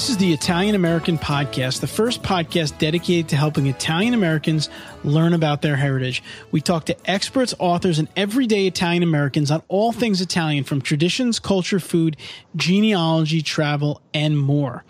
[0.00, 4.70] This is the Italian American Podcast, the first podcast dedicated to helping Italian Americans
[5.04, 6.22] learn about their heritage.
[6.50, 11.38] We talk to experts, authors, and everyday Italian Americans on all things Italian from traditions,
[11.38, 12.16] culture, food,
[12.56, 14.84] genealogy, travel, and more.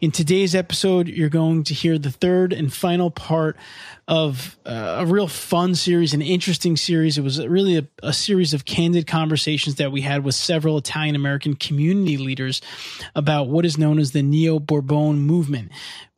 [0.00, 3.56] In today's episode, you're going to hear the third and final part
[4.06, 7.16] of uh, a real fun series, an interesting series.
[7.16, 11.16] It was really a, a series of candid conversations that we had with several Italian
[11.16, 12.60] American community leaders
[13.14, 15.72] about what is known as the Neo Bourbon movement,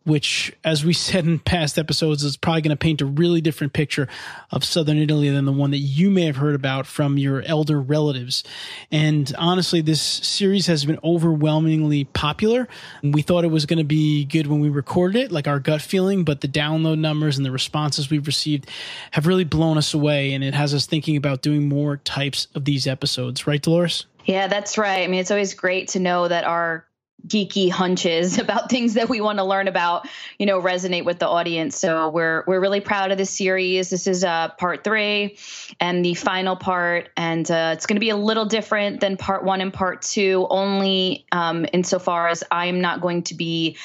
[0.06, 3.72] which, as we said in past episodes, is probably going to paint a really different
[3.72, 4.06] picture
[4.52, 7.80] of Southern Italy than the one that you may have heard about from your elder
[7.80, 8.44] relatives.
[8.92, 12.68] And honestly, this series has been overwhelmingly popular.
[13.02, 15.82] We thought it was going to be good when we recorded it, like our gut
[15.82, 18.70] feeling, but the download numbers and the responses we've received
[19.10, 20.34] have really blown us away.
[20.34, 23.48] And it has us thinking about doing more types of these episodes.
[23.48, 24.06] Right, Dolores?
[24.24, 25.02] Yeah, that's right.
[25.02, 26.86] I mean, it's always great to know that our
[27.26, 31.28] geeky hunches about things that we want to learn about, you know, resonate with the
[31.28, 31.78] audience.
[31.78, 33.90] So we're we're really proud of this series.
[33.90, 35.38] This is uh, part three,
[35.80, 39.44] and the final part, and uh, it's going to be a little different than part
[39.44, 43.76] one and part two, only um, insofar as I'm not going to be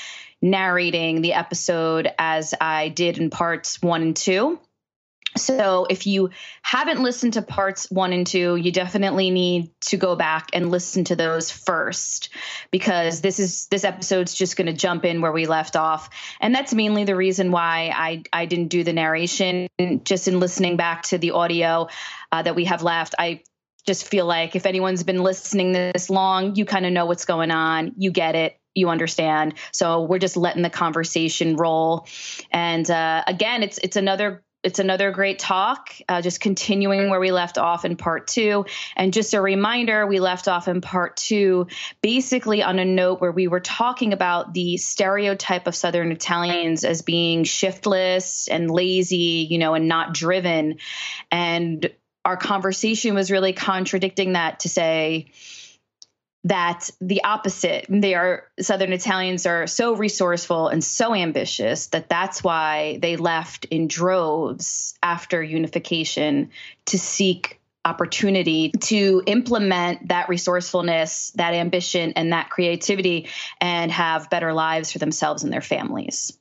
[0.42, 4.60] narrating the episode as I did in parts one and two.
[5.38, 10.16] So if you haven't listened to parts one and two, you definitely need to go
[10.16, 12.30] back and listen to those first
[12.70, 16.10] because this is this episode's just going to jump in where we left off.
[16.42, 19.68] And that's mainly the reason why I, I didn't do the narration.
[20.04, 21.88] Just in listening back to the audio
[22.32, 23.44] uh, that we have left, I
[23.88, 27.52] just feel like if anyone's been listening this long, you kind of know what's going
[27.52, 27.94] on.
[27.98, 29.56] You get it you understand.
[29.74, 32.08] So we're just letting the conversation roll.
[32.52, 37.32] And uh, again, it's it's another it's another great talk, uh, just continuing where we
[37.32, 38.66] left off in part two.
[38.96, 41.68] And just a reminder, we left off in part two
[42.02, 47.02] basically on a note where we were talking about the stereotype of Southern Italians as
[47.02, 50.78] being shiftless and lazy, you know, and not driven.
[51.32, 51.92] And
[52.24, 55.32] our conversation was really contradicting that to say,
[56.44, 57.86] that the opposite.
[57.88, 63.66] They are southern italians are so resourceful and so ambitious that that's why they left
[63.66, 66.50] in droves after unification
[66.88, 73.28] to seek opportunity to implement that resourcefulness that ambition and that creativity
[73.60, 76.38] and have better lives for themselves and their families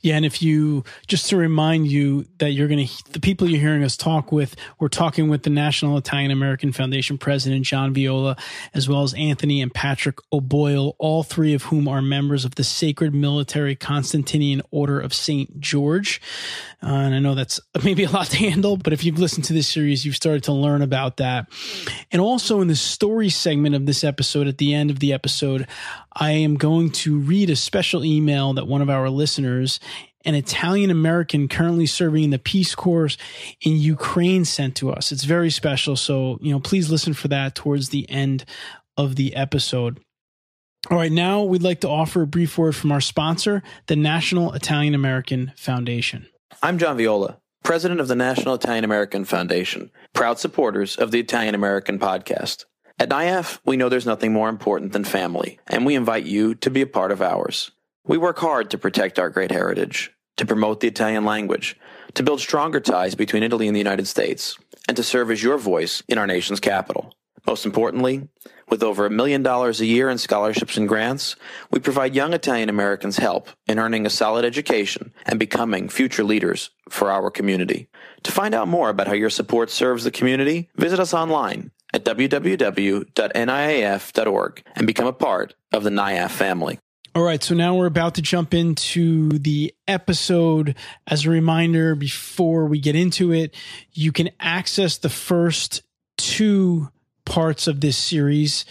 [0.00, 3.60] yeah, and if you just to remind you that you're going to the people you're
[3.60, 8.36] hearing us talk with, we're talking with the National Italian American Foundation president John Viola,
[8.74, 12.64] as well as Anthony and Patrick O'Boyle, all three of whom are members of the
[12.64, 16.20] Sacred Military Constantinian Order of Saint George.
[16.82, 19.52] Uh, and I know that's maybe a lot to handle, but if you've listened to
[19.52, 21.46] this series, you've started to learn about that.
[22.10, 25.66] And also in the story segment of this episode, at the end of the episode,
[26.14, 29.61] I am going to read a special email that one of our listeners,
[30.24, 33.16] an Italian American currently serving in the Peace Corps
[33.60, 35.12] in Ukraine, sent to us.
[35.12, 35.96] It's very special.
[35.96, 38.44] So, you know, please listen for that towards the end
[38.96, 40.00] of the episode.
[40.90, 44.52] All right, now we'd like to offer a brief word from our sponsor, the National
[44.52, 46.26] Italian American Foundation.
[46.60, 51.54] I'm John Viola, president of the National Italian American Foundation, proud supporters of the Italian
[51.54, 52.64] American podcast.
[52.98, 56.70] At NIAF, we know there's nothing more important than family, and we invite you to
[56.70, 57.70] be a part of ours.
[58.04, 61.76] We work hard to protect our great heritage, to promote the Italian language,
[62.14, 64.58] to build stronger ties between Italy and the United States,
[64.88, 67.14] and to serve as your voice in our nation's capital.
[67.46, 68.28] Most importantly,
[68.68, 71.36] with over a million dollars a year in scholarships and grants,
[71.70, 76.70] we provide young Italian Americans help in earning a solid education and becoming future leaders
[76.88, 77.88] for our community.
[78.24, 82.04] To find out more about how your support serves the community, visit us online at
[82.04, 83.12] www.niaf.org
[84.74, 86.80] and become a part of the NIAF family.
[87.14, 90.76] All right, so now we're about to jump into the episode.
[91.06, 93.54] As a reminder, before we get into it,
[93.92, 95.82] you can access the first
[96.16, 96.88] two
[97.26, 98.64] parts of this series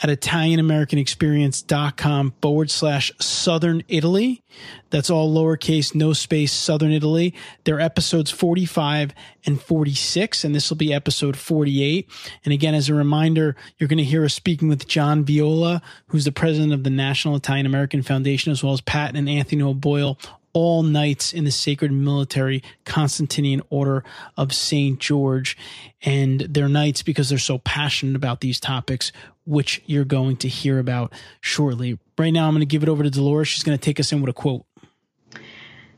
[0.00, 4.44] at ItalianAmericanExperience.com forward slash Southern Italy.
[4.90, 7.34] That's all lowercase, no space, Southern Italy.
[7.64, 9.12] They're episodes 45
[9.44, 12.08] and 46, and this will be episode 48.
[12.44, 16.24] And again, as a reminder, you're going to hear us speaking with John Viola, who's
[16.24, 20.16] the president of the National Italian American Foundation, as well as Pat and Anthony O'Boyle,
[20.52, 24.04] all knights in the sacred military Constantinian Order
[24.36, 24.98] of St.
[24.98, 25.56] George.
[26.02, 29.12] And they're knights because they're so passionate about these topics,
[29.44, 31.98] which you're going to hear about shortly.
[32.16, 33.48] Right now, I'm going to give it over to Dolores.
[33.48, 34.64] She's going to take us in with a quote.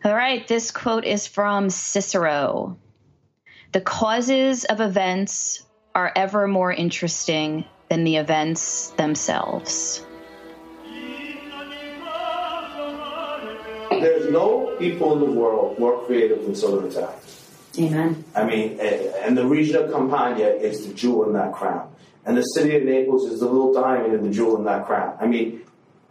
[0.05, 0.47] All right.
[0.47, 2.79] This quote is from Cicero
[3.73, 5.64] The causes of events
[5.94, 10.05] are ever more interesting than the events themselves.
[14.00, 17.50] There's no people in the world more creative than Southern Italians.
[17.79, 18.25] Amen.
[18.35, 21.88] I mean, eh, and the region of Campania is the jewel in that crown.
[22.25, 25.17] And the city of Naples is the little diamond in the jewel in that crown.
[25.20, 25.62] I mean,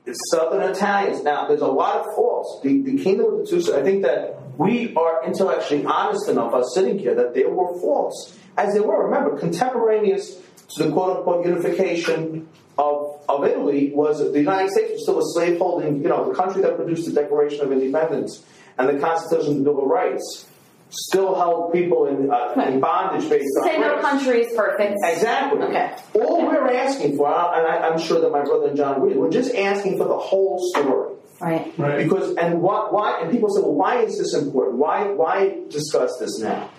[0.06, 1.24] it's Southern Italians.
[1.24, 2.62] Now, there's a lot of faults.
[2.64, 6.74] The, the kingdom of the two, I think that we are intellectually honest enough, us
[6.74, 8.38] sitting here, that there were faults.
[8.58, 10.42] As there were, remember, contemporaneous
[10.76, 12.48] to the quote unquote unification
[12.78, 16.62] of, of Italy was the United States was still a slaveholding, you know, the country
[16.64, 18.44] that produced the Declaration of Independence
[18.78, 20.48] and the Constitution and the Bill of Rights
[20.90, 24.02] still held people in, uh, in bondage based on Say no race.
[24.02, 24.96] country is perfect.
[25.04, 25.62] Exactly.
[25.62, 25.96] Okay.
[26.16, 29.30] All we're asking for, and I, I'm sure that my brother and John agree, we're
[29.30, 31.16] just asking for the whole story.
[31.40, 31.72] Right.
[31.78, 32.04] Right.
[32.04, 34.78] Because and why, why and people say, well, why is this important?
[34.78, 36.70] Why why discuss this now?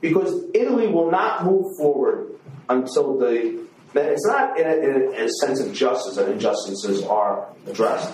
[0.00, 2.32] Because Italy will not move forward
[2.68, 7.48] until the that it's not in a, in a, sense of justice that injustices are
[7.66, 8.12] addressed,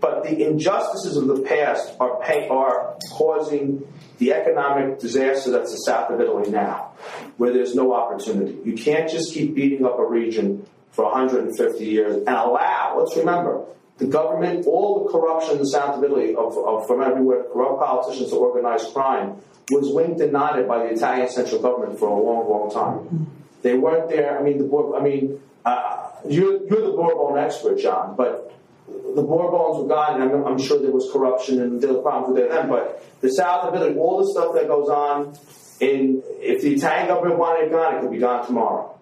[0.00, 3.86] but the injustices of the past are pay, are causing
[4.18, 6.92] the economic disaster that's the south of Italy now,
[7.36, 8.58] where there's no opportunity.
[8.64, 12.96] You can't just keep beating up a region for 150 years and allow.
[12.98, 13.64] Let's remember.
[13.98, 17.80] The government, all the corruption in the south of Italy, of, of from everywhere, corrupt
[17.80, 19.36] politicians to organized crime,
[19.70, 23.41] was winked and nodded by the Italian central government for a long, long time.
[23.62, 24.38] They weren't there.
[24.38, 28.52] I mean, the I mean, uh, you're, you're the Bourbon expert, John, but
[28.88, 32.34] the Bourbons were gone, and I'm, I'm sure there was corruption and there were problems
[32.34, 32.68] with it then.
[32.68, 35.36] But the South of Italy, all the stuff that goes on,
[35.80, 38.98] in if the Italian government wanted it gone, it could be gone tomorrow.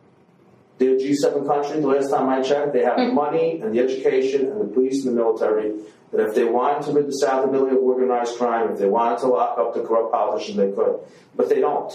[0.79, 1.81] They're a G7 country.
[1.81, 5.05] The last time I checked, they have the money and the education and the police
[5.05, 5.75] and the military.
[6.11, 8.89] That if they wanted to rid the South of Italy of organized crime, if they
[8.89, 10.99] wanted to lock up the corrupt politicians, they could.
[11.37, 11.93] But they don't.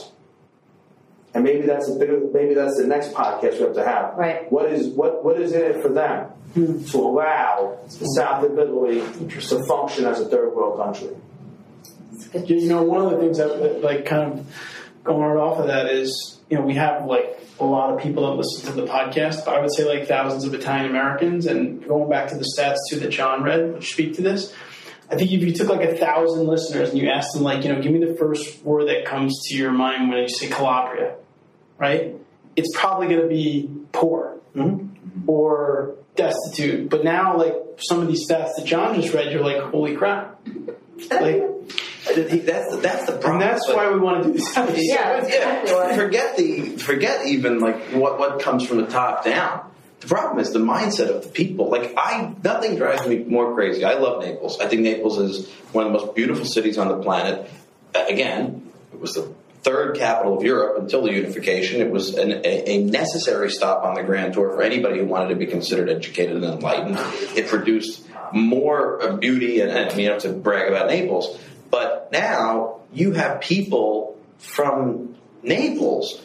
[1.35, 4.17] And maybe that's a bigger, maybe that's the next podcast we have to have.
[4.17, 4.49] Right.
[4.49, 9.01] What is what what is in it for them to allow the South of Italy
[9.29, 11.09] to function as a third world country?
[12.33, 14.55] You you know, one of the things that, that, like, kind of
[15.03, 18.27] going right off of that is, you know, we have like a lot of people
[18.27, 19.43] that listen to the podcast.
[19.43, 22.77] but I would say like thousands of Italian Americans, and going back to the stats
[22.89, 24.53] too that John read, which speak to this.
[25.11, 27.71] I think if you took like a thousand listeners and you asked them, like, you
[27.71, 31.15] know, give me the first word that comes to your mind when you say Calabria,
[31.77, 32.15] right?
[32.55, 34.37] It's probably going to be poor
[35.27, 36.89] or destitute.
[36.89, 40.39] But now, like some of these stats that John just read, you're like, holy crap!
[41.11, 41.43] Like,
[42.05, 43.33] That's the, that's the problem.
[43.33, 44.79] and that's But- why we want to do this episode.
[44.81, 45.95] Yeah, that's exactly what.
[45.95, 49.69] Forget the forget even like what what comes from the top down.
[49.99, 51.69] The problem is the mindset of the people.
[51.69, 53.83] Like I, nothing drives me more crazy.
[53.83, 54.59] I love Naples.
[54.61, 57.49] I think Naples is one of the most beautiful cities on the planet.
[57.93, 59.33] Uh, again, it was the
[59.65, 61.81] third capital of Europe until the unification.
[61.81, 65.29] It was an, a, a necessary stop on the Grand Tour for anybody who wanted
[65.29, 66.97] to be considered educated and enlightened.
[67.35, 71.39] It produced more beauty, and, and you know to brag about Naples.
[71.71, 76.21] But now you have people from Naples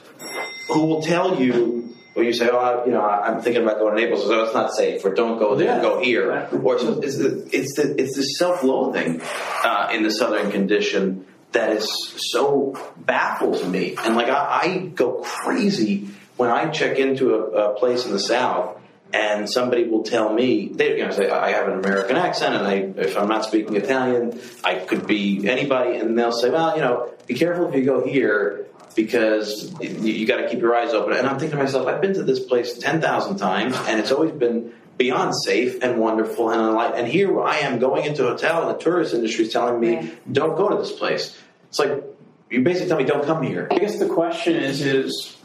[0.69, 3.97] who will tell you when you say, "Oh, I, you know, I'm thinking about going
[3.97, 5.81] to Naples," so it's not safe, or "Don't go there, Yeah.
[5.83, 9.23] go here," or so it's the it's the it's the self-loathing
[9.65, 15.21] uh, in the Southern condition that is so baffles me, and like I, I go
[15.23, 18.77] crazy when I check into a, a place in the South.
[19.13, 22.65] And somebody will tell me, they, you know, say I have an American accent, and
[22.65, 26.81] I, if I'm not speaking Italian, I could be anybody, and they'll say, well, you
[26.81, 30.93] know, be careful if you go here because you, you got to keep your eyes
[30.93, 31.17] open.
[31.17, 34.33] And I'm thinking to myself, I've been to this place 10,000 times and it's always
[34.33, 36.99] been beyond safe and wonderful and enlightened.
[37.01, 39.97] And here I am going into a hotel and the tourist industry is telling me,
[39.97, 40.33] Right.
[40.33, 41.35] don't go to this place.
[41.71, 42.05] It's like,
[42.51, 43.67] you basically tell me, don't come here.
[43.71, 45.39] I guess the question is: is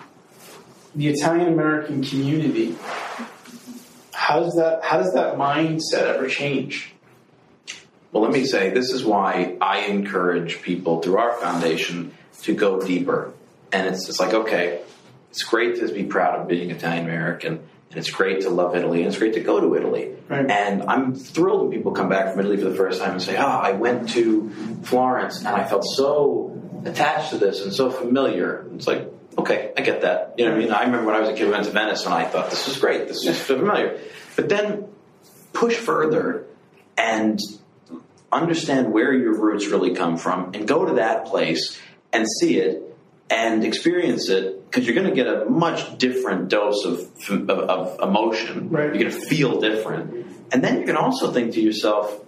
[0.93, 2.75] the Italian American community?
[4.13, 4.83] How does that?
[4.83, 6.91] How does that mindset ever change?
[8.11, 12.81] Well, let me say this is why I encourage people through our foundation to go
[12.81, 13.31] deeper.
[13.71, 14.81] And it's just like, okay,
[15.29, 18.99] it's great to be proud of being Italian American, and it's great to love Italy,
[18.99, 20.11] and it's great to go to Italy.
[20.27, 20.49] Right.
[20.49, 23.37] And I'm thrilled when people come back from Italy for the first time and say,
[23.37, 24.49] "Ah, I went to
[24.83, 29.81] Florence and I felt so attached to this and so familiar." It's like, okay, I
[29.81, 30.35] get that.
[30.37, 30.71] You know what I mean?
[30.71, 32.67] I remember when I was a kid, we went to Venice, and I thought this
[32.67, 33.07] is great.
[33.07, 33.99] This is familiar.
[34.35, 34.87] But then
[35.53, 36.45] push further
[36.97, 37.39] and
[38.31, 41.79] understand where your roots really come from and go to that place
[42.11, 42.81] and see it
[43.29, 47.99] and experience it because you're going to get a much different dose of, of, of
[48.01, 48.69] emotion.
[48.69, 48.95] Right.
[48.95, 50.27] You're going to feel different.
[50.51, 52.23] And then you can also think to yourself,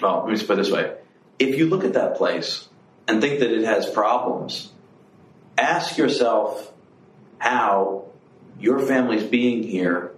[0.00, 0.96] well, let me just put it this way.
[1.38, 2.68] If you look at that place
[3.06, 4.70] and think that it has problems,
[5.58, 6.72] ask yourself
[7.38, 8.06] how
[8.58, 10.12] your family's being here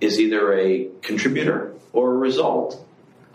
[0.00, 2.85] is either a contributor or a result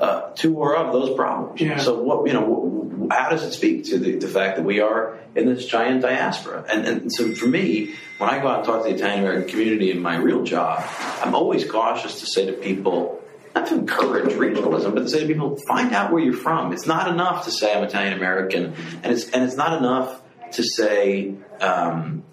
[0.01, 1.61] uh, to or of those problems.
[1.61, 1.77] Yeah.
[1.77, 5.19] So what you know, how does it speak to the, the fact that we are
[5.35, 6.65] in this giant diaspora?
[6.67, 9.49] And, and so for me, when I go out and talk to the Italian American
[9.49, 10.83] community in my real job,
[11.21, 13.19] I'm always cautious to say to people.
[13.53, 16.71] Not to encourage regionalism, but to say to people, find out where you're from.
[16.71, 20.21] It's not enough to say I'm Italian American, and it's and it's not enough
[20.53, 22.23] to say, um,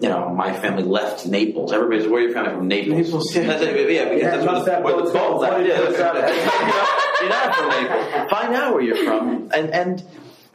[0.00, 1.72] you know, my family left Naples.
[1.72, 2.46] Everybody's where you're from?
[2.46, 3.06] From Naples.
[3.06, 3.42] Naples, yeah.
[3.46, 3.92] That's yeah, because
[4.22, 5.42] Yeah, that's where, the- where the both boat goals.
[5.42, 5.66] left.
[5.66, 5.98] Yeah, Both
[7.20, 8.30] you're not from Naples.
[8.30, 10.02] Find out where you're from, and and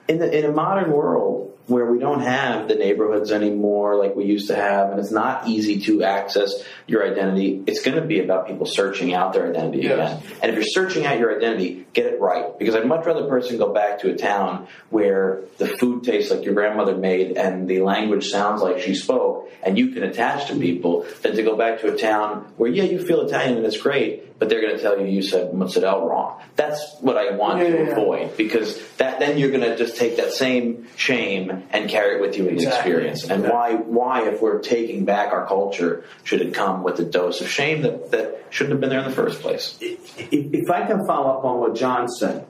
[0.07, 4.25] in the, in a modern world where we don't have the neighborhoods anymore like we
[4.25, 6.53] used to have, and it's not easy to access
[6.87, 9.93] your identity, it's going to be about people searching out their identity Yes.
[10.21, 10.37] again.
[10.43, 12.57] And if you're searching out your identity, get it right.
[12.59, 16.29] Because I'd much rather a person go back to a town where the food tastes
[16.31, 20.47] like your grandmother made and the language sounds like she spoke and you can attach
[20.49, 23.65] to people than to go back to a town where, yeah, you feel Italian and
[23.65, 26.41] it's great, but they're going to tell you you said mozzarella wrong.
[26.55, 27.89] That's what I want Yeah, to yeah, yeah.
[27.91, 32.21] avoid because that then you're going to just take that same shame and carry it
[32.21, 32.91] with you in the Exactly.
[32.91, 33.23] experience.
[33.29, 37.39] And why, why, if we're taking back our culture, should it come with a dose
[37.41, 39.77] of shame that, that shouldn't have been there in the first place?
[39.79, 42.45] if, if I can follow up on what John said,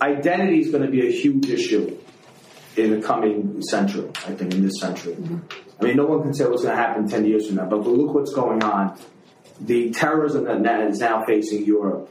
[0.00, 1.98] identity is going to be a huge issue
[2.76, 5.14] in the coming century, I think, in this century.
[5.14, 5.38] Mm-hmm.
[5.80, 7.80] I mean, no one can say what's going to happen 10 years from now, but
[7.86, 8.98] look what's going on.
[9.60, 12.10] The terrorism that now- now facing Europe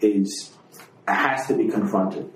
[0.00, 0.50] is
[1.08, 2.30] has to be confronted.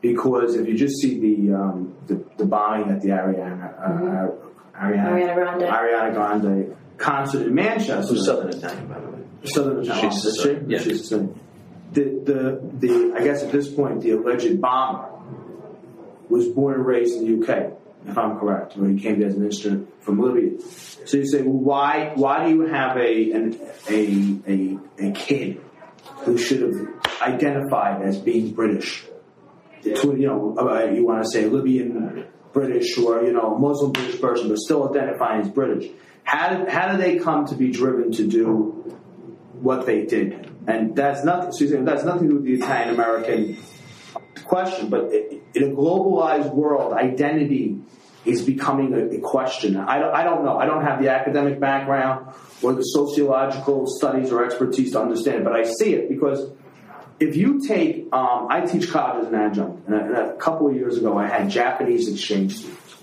[0.00, 5.08] Because if you just see the um, the, the bombing at the Ariana, uh, Ariana,
[5.08, 5.62] Ariana Grande.
[5.62, 9.18] Ariana Grande concert in Manchester, Who's Southern Italian, by the way?
[9.44, 10.10] Southern Italian.
[10.10, 10.58] She's is she?
[10.66, 10.78] Yeah.
[10.78, 11.40] She's Southern.
[11.92, 15.08] The, the, the, I guess at this point, the alleged bomber
[16.28, 17.72] was born and raised in the UK,
[18.06, 20.60] if I'm correct, where he came there as an instrument from Libya.
[21.04, 25.60] So you say, well, why, why do you have a, an, a, a, a kid
[26.20, 29.04] who should have identified as being British?
[29.82, 34.20] To, you know, uh, you want to say Libyan British or, you know, Muslim British
[34.20, 35.90] person, but still identifying as British.
[36.24, 38.76] How did, how did they come to be driven to do
[39.60, 40.50] what they did.
[40.66, 41.52] And that's nothing.
[41.52, 43.56] Susan, that's nothing to do with the Italian American
[44.44, 44.88] question.
[44.88, 47.80] But in a globalized world, identity
[48.24, 49.76] is becoming a, question.
[49.76, 50.58] I don't, I don't know.
[50.58, 55.44] I don't have the academic background or the sociological studies or expertise to understand it,
[55.44, 56.50] but I see it because
[57.20, 60.74] if you take, um, I teach college as an adjunct, and a, a couple of
[60.74, 62.96] years ago, I had Japanese exchange students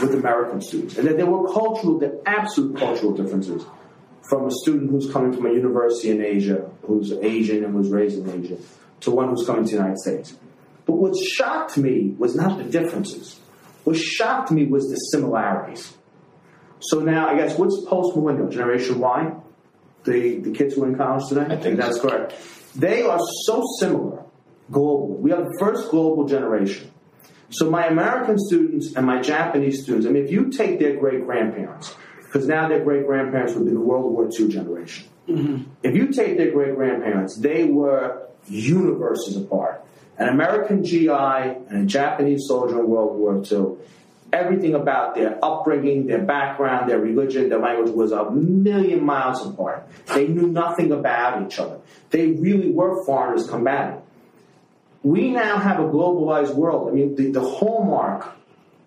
[0.00, 3.64] with American students, and there were cultural, the absolute cultural differences
[4.28, 8.18] from a student who's coming from a university in Asia, who's Asian and was raised
[8.18, 8.56] in Asia,
[9.00, 10.36] to one who's coming to the United States.
[10.88, 13.38] But what shocked me was not the differences.
[13.84, 15.94] What shocked me was the similarities.
[16.80, 18.48] So now, I guess, what's post millennial?
[18.48, 19.32] Generation Y?
[20.04, 21.46] The, the kids who are in college today?
[21.50, 22.34] I think that's correct.
[22.74, 24.24] They are so similar
[24.72, 25.18] globally.
[25.18, 26.90] We are the first global generation.
[27.50, 31.26] So my American students and my Japanese students, I mean, if you take their great
[31.26, 35.06] grandparents, because now their great grandparents would be the World War II generation.
[35.28, 35.70] Mm-hmm.
[35.82, 39.84] If you take their great grandparents, they were universes apart.
[40.18, 43.76] An American GI and a Japanese soldier in World War II,
[44.32, 49.88] everything about their upbringing, their background, their religion, their language was a million miles apart.
[50.06, 51.78] They knew nothing about each other.
[52.10, 54.02] They really were foreigners combating
[55.02, 56.88] we now have a globalized world.
[56.88, 58.34] I mean, the, the hallmark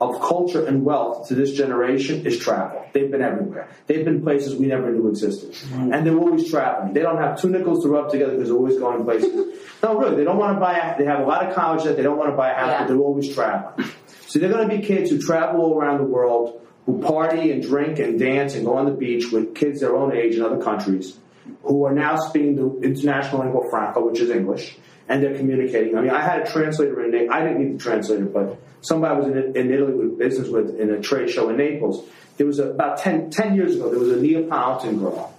[0.02, 2.84] of culture and wealth to this generation is travel.
[2.92, 3.70] They've been everywhere.
[3.86, 5.52] They've been places we never knew existed.
[5.52, 5.94] Mm-hmm.
[5.94, 6.94] And they're always traveling.
[6.94, 9.32] They don't have two nickels to rub together because they're always going places.
[9.84, 11.98] no, really, they don't want to buy a, they have a lot of college that
[11.98, 12.80] they don't want to buy a house, Yeah.
[12.80, 13.88] but they're always traveling.
[14.26, 17.62] So they're going to be kids who travel all around the world, who party and
[17.62, 20.62] drink and dance and go on the beach with kids their own age in other
[20.64, 21.16] countries,
[21.62, 24.78] who are now speaking the international lingua franca, which is English,
[25.08, 25.96] and they're communicating.
[25.96, 27.28] I mean, I had a translator in.
[27.28, 30.50] Na- I didn't need the translator, but somebody I was in, in Italy with business
[30.50, 32.08] with in a trade show in Naples.
[32.38, 33.90] There was a, about 10, 10 years ago.
[33.90, 35.34] There was a Neapolitan girl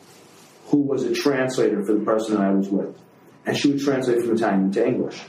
[0.67, 2.97] who was a translator for the person I was with,
[3.45, 5.21] and she would translate from Italian into English.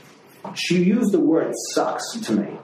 [0.54, 2.58] She used the word "sucks" to me.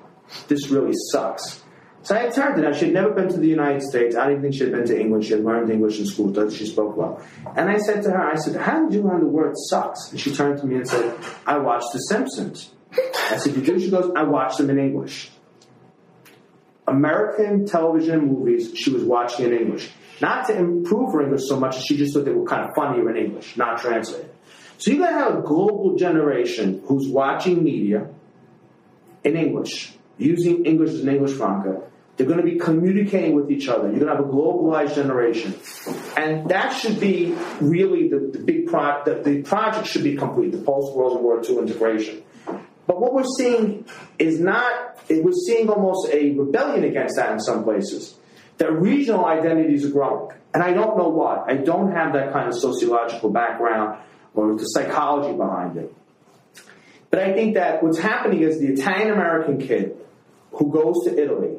[0.49, 1.63] This really sucks.
[2.03, 2.73] So I turned to her.
[2.73, 4.17] She had never been to the United States.
[4.17, 5.25] I didn't think she had been to England.
[5.25, 7.23] She had learned English in school, she spoke well.
[7.57, 10.11] And I said to her, I said, How did you learn the word sucks?
[10.11, 11.15] And she turned to me and said,
[11.47, 12.71] I watched The Simpsons.
[13.31, 13.79] I said, You do?
[13.79, 15.31] She goes, I watched them in English.
[16.91, 19.91] American television movies she was watching in English.
[20.21, 22.75] Not to improve her English so much as she just thought they were kind of
[22.75, 24.31] funnier in English, not translated.
[24.79, 28.09] So you're going to have a global generation who's watching media
[29.25, 31.83] in English, using English as an English franca.
[32.17, 33.91] They're going to be communicating with each other.
[33.91, 35.55] You're to have a globalized generation.
[36.19, 39.25] And that should be really the, the big project.
[39.25, 42.23] The, the project should be complete, the post World War II integration.
[42.87, 43.87] But what we're seeing
[44.19, 48.15] is not, we're seeing almost a rebellion against that in some places.
[48.59, 50.37] That regional identities are growing.
[50.53, 51.43] And I don't know why.
[51.47, 53.99] I don't have that kind of sociological background
[54.35, 55.95] or the psychology behind it.
[57.11, 59.97] But I think that what's happening is the Italian American kid
[60.53, 61.57] who goes to Italy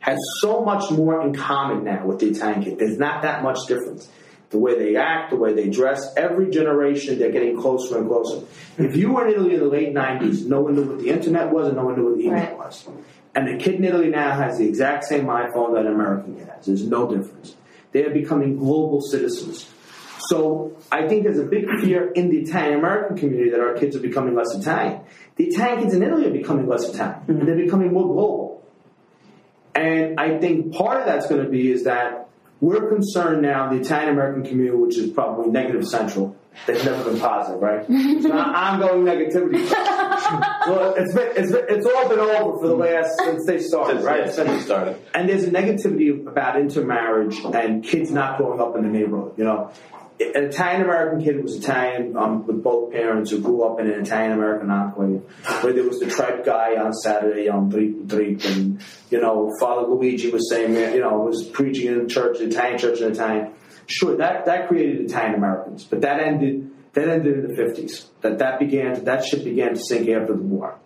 [0.00, 2.78] has so much more in common now with the Italian kid.
[2.78, 4.10] There's not that much difference.
[4.52, 8.46] The way they act, the way they dress, every generation they're getting closer and closer.
[8.78, 11.50] If you were in Italy in the late 90s, no one knew what the internet
[11.50, 12.58] was and no one knew what the email Right.
[12.58, 12.86] was.
[13.34, 16.48] And the kid in Italy now has the exact same iPhone that an American kid
[16.48, 16.66] has.
[16.66, 17.56] There's no difference.
[17.92, 19.70] They are becoming global citizens.
[20.28, 23.96] So I think there's a big fear in the Italian American community that our kids
[23.96, 25.00] are becoming less Italian.
[25.36, 28.62] The Italian kids in Italy are becoming less Italian, and they're becoming more global.
[29.74, 32.21] And I think part of that's going to be is that
[32.62, 37.18] we're concerned now, the Italian American community, which is probably negative central, they've never been
[37.18, 37.84] positive, right?
[37.88, 39.68] It's not ongoing negativity.
[40.68, 43.94] well, it's, been, it's, been, it's all been over for the last, since they started,
[43.94, 44.26] Since- right?
[44.26, 44.96] yeah, since they started.
[45.12, 49.32] And there's a negativity about intermarriage and kids not growing up in the neighborhood.
[49.36, 49.72] You know,
[50.34, 54.00] an Italian American kid was Italian um, with both parents who grew up in an
[54.00, 55.22] Italian American enclave
[55.60, 59.86] where there was the tripe guy on Saturday on Drip Drip, and you know Father
[59.86, 63.52] Luigi was saying, you know, was preaching in the church, Italian church in Italian.
[63.86, 68.06] Sure, that that created Italian Americans, but that ended that ended in the 50s.
[68.20, 70.78] That that began that ship began to sink after the war.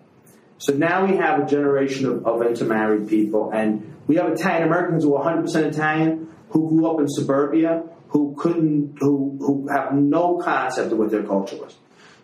[0.58, 5.04] So now we have a generation of, of intermarried people, and we have Italian Americans
[5.04, 10.38] who are 100% Italian, who grew up in suburbia, who couldn't, who, who have no
[10.38, 11.76] concept of what their culture was.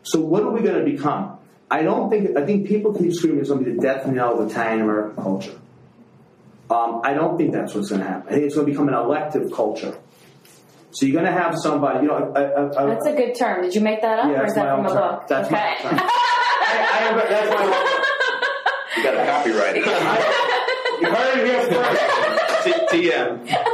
[0.02, 1.38] So what are we going to become?
[1.70, 4.38] I don't think, I think people keep screaming it's going to be the death knell
[4.40, 5.58] of Italian American culture.
[6.70, 8.28] Um, I don't think that's what's going to happen.
[8.28, 9.96] I think it's going to become an elective culture.
[10.92, 13.62] So you're going to have somebody, you know, a, a, a, That's a good term.
[13.62, 15.10] Did you make that up, Yeah, or is that's that my from a term.
[15.18, 15.28] book?
[15.28, 15.88] That's my okay.
[15.88, 16.00] own term.
[16.00, 17.72] I, I have, a- that's my own
[18.96, 20.38] You got a copyright.
[21.02, 22.92] You heard it here first.
[22.92, 23.71] TM.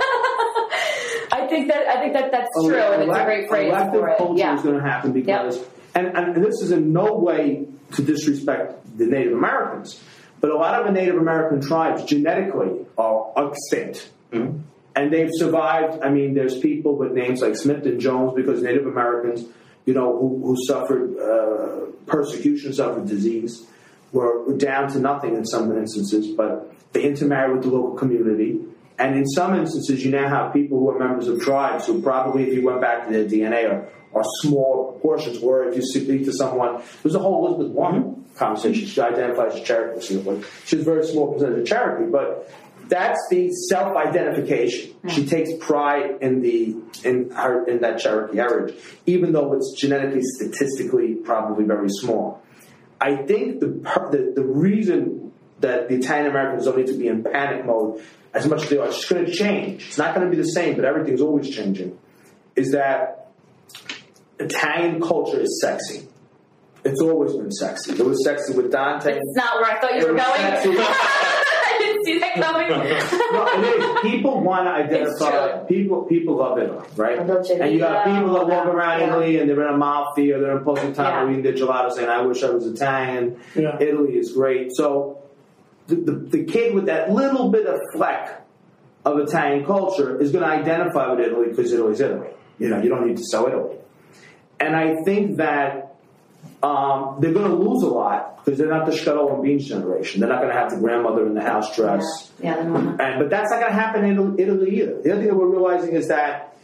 [1.48, 4.08] I think that I think that that's true, and it's a great phrase Elective for
[4.08, 4.18] it.
[4.18, 4.56] culture Yeah.
[4.56, 5.58] is going to happen because,
[5.94, 10.02] and, and this is in no way to disrespect the Native Americans,
[10.40, 14.10] but a lot of the Native American tribes genetically are extinct.
[14.32, 14.58] Mm-hmm.
[14.94, 16.02] And they've survived.
[16.02, 19.44] I mean, there's people with names like Smith and Jones because Native Americans,
[19.86, 23.64] you know, who, who suffered uh, persecution, suffered disease,
[24.12, 28.60] were down to nothing in some instances, but they intermarried with the local community.
[28.98, 32.48] And in some instances, you now have people who are members of tribes who probably,
[32.48, 35.38] if you went back to their DNA, are, are small proportions.
[35.38, 38.86] Or if you speak to someone, there's a whole Elizabeth Warren conversation.
[38.86, 40.00] She identifies as Cherokee.
[40.00, 40.22] She
[40.64, 42.50] she a very small percentage of Cherokee, but
[42.88, 44.92] that's the self-identification.
[44.92, 45.08] Hmm.
[45.08, 50.22] She takes pride in the in her in that Cherokee heritage, even though it's genetically,
[50.22, 52.42] statistically, probably very small.
[53.00, 53.68] I think the
[54.10, 58.02] the, the reason that the Italian Americans don't need to be in panic mode
[58.34, 59.86] as much as they are, it's going to change.
[59.88, 61.98] It's not going to be the same, but everything's always changing.
[62.56, 63.30] Is that
[64.38, 66.06] Italian culture is sexy?
[66.84, 67.92] It's always been sexy.
[67.92, 69.16] It was sexy with Dante.
[69.16, 70.40] It's not where I thought you It were going.
[70.40, 70.70] sexy.
[70.78, 72.68] I didn't see that coming.
[72.68, 74.00] no, it is.
[74.10, 75.58] People want to identify.
[75.58, 75.66] true.
[75.66, 77.18] People people love Italy, right?
[77.18, 79.06] And you got people that walk around yeah.
[79.08, 81.30] Italy and they're in a Amalfi or they're in Positano Yeah.
[81.30, 83.40] eating their gelato saying, I wish I was Italian.
[83.54, 83.76] Yeah.
[83.80, 84.70] Italy is great.
[84.74, 85.22] So
[85.88, 88.46] the, the, the kid with that little bit of fleck
[89.04, 92.28] of Italian culture is going to identify with Italy because Italy's Italy.
[92.58, 93.76] You know, you don't need to sell Italy.
[94.60, 95.96] And I think that
[96.62, 100.20] um, they're going to lose a lot because they're not the scuttle and beans generation.
[100.20, 102.30] They're not going to have the grandmother in the house dress.
[102.42, 102.96] Yeah, the mama.
[103.00, 105.02] And, but that's not going to happen in Italy- Italy either.
[105.02, 106.56] The other thing that we're realizing is that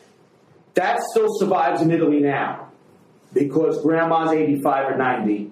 [0.75, 2.73] that still survives in Italy now
[3.33, 5.51] because grandma's 85 or 90,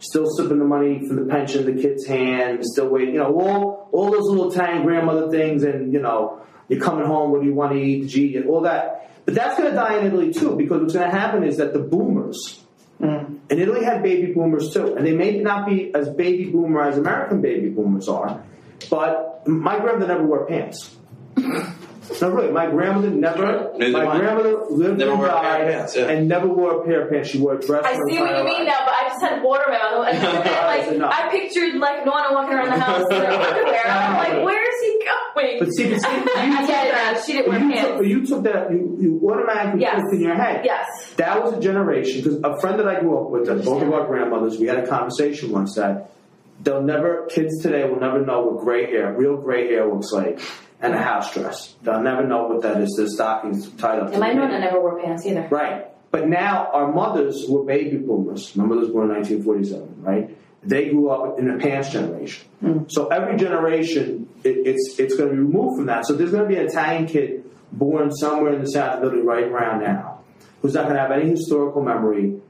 [0.00, 3.32] still sipping the money from the pension in the kid's hand, still waiting, you know,
[3.38, 7.46] all, all those little Italian grandmother things and, you know, you're coming home, what do
[7.46, 9.10] you want to eat, you eat, all that.
[9.24, 11.72] But that's going to die in Italy too because what's going to happen is that
[11.72, 12.64] the boomers,
[13.00, 13.38] mm.
[13.50, 16.96] and Italy had baby boomers too, and they may not be as baby boomer as
[16.96, 18.42] American baby boomers are,
[18.88, 20.96] but my grandmother never wore pants.
[22.20, 23.72] no, really, my grandmother never.
[23.76, 24.18] Neither my mine.
[24.20, 26.08] grandmother lived Never and wore a pair of died pants, yeah.
[26.08, 27.28] and never wore a pair of pants.
[27.30, 27.84] She wore a dress.
[27.84, 28.66] I her see what entire you mean life.
[28.66, 30.06] now, but I just had water in my mouth.
[30.08, 33.86] And like, I pictured like Nwana walking around the house in her underwear.
[33.86, 35.58] I'm like, where is he going?
[35.60, 37.12] But see, but see, you took I get it that.
[37.14, 37.20] now.
[37.22, 37.90] She didn't wear you pants.
[37.90, 38.70] Took, you took that.
[38.72, 40.00] You, you automatically Yes.
[40.02, 40.64] put it in your head.
[40.64, 40.86] Yes.
[41.16, 43.92] That was a generation because a friend that I grew up with, that both of
[43.92, 46.10] our grandmothers, we had a conversation once that
[46.62, 50.40] They'll never, kids today will never know what gray hair, real gray hair looks like,
[50.82, 51.74] and a house dress.
[51.82, 52.90] They'll never know what that is.
[52.96, 54.10] The stockings tied up.
[54.10, 55.46] And my nonna never wore pants either.
[55.50, 55.88] Right.
[56.10, 58.56] But now our mothers were baby boomers.
[58.56, 60.36] My mother was born in 1947, right?
[60.62, 62.46] They grew up in the pants generation.
[62.60, 62.82] Hmm.
[62.88, 66.06] So every generation, it, it's it's going to be removed from that.
[66.06, 69.22] So there's going to be an Italian kid born somewhere in the South of Italy
[69.22, 70.20] right around now,
[70.60, 72.40] who's not going to have any historical memory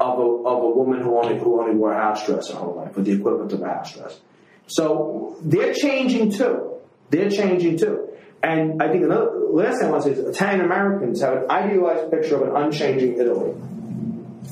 [0.00, 2.74] of a, of a woman who only who only wore a house dress her whole
[2.74, 4.18] life, or the equivalent of a house dress.
[4.66, 6.75] So they're changing too.
[7.10, 8.08] They're changing too.
[8.42, 11.50] And I think another last thing I want to say is Italian Americans have an
[11.50, 13.52] idealized picture of an unchanging Italy.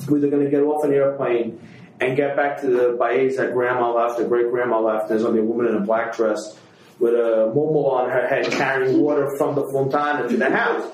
[0.07, 1.59] Where they're going to get off an airplane
[1.99, 5.07] and get back to the paese that grandma left, the great grandma left.
[5.07, 6.57] There's going to be a woman in a black dress
[6.99, 10.91] with a mumu on her head carrying water from the fontana to the house.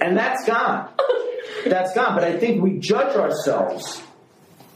[0.00, 0.88] And that's gone.
[1.66, 2.14] That's gone.
[2.14, 4.02] But I think we judge ourselves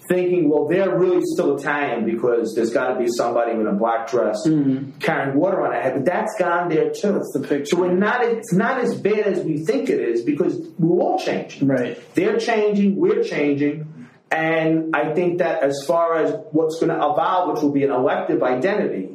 [0.09, 4.09] thinking, well, they're really still Italian because there's got to be somebody in a black
[4.09, 4.99] dress mm-hmm.
[4.99, 5.95] carrying water on their head.
[5.95, 7.13] But that's gone there too.
[7.13, 7.67] That's the picture.
[7.67, 8.25] So we're not.
[8.25, 11.69] It's not as bad as we think it is because we're all changing.
[11.69, 11.99] Right.
[12.15, 12.97] They're changing.
[12.97, 13.91] We're changing.
[14.31, 17.93] And I think that as far as what's going to evolve, which will be an
[17.93, 19.11] elective identity,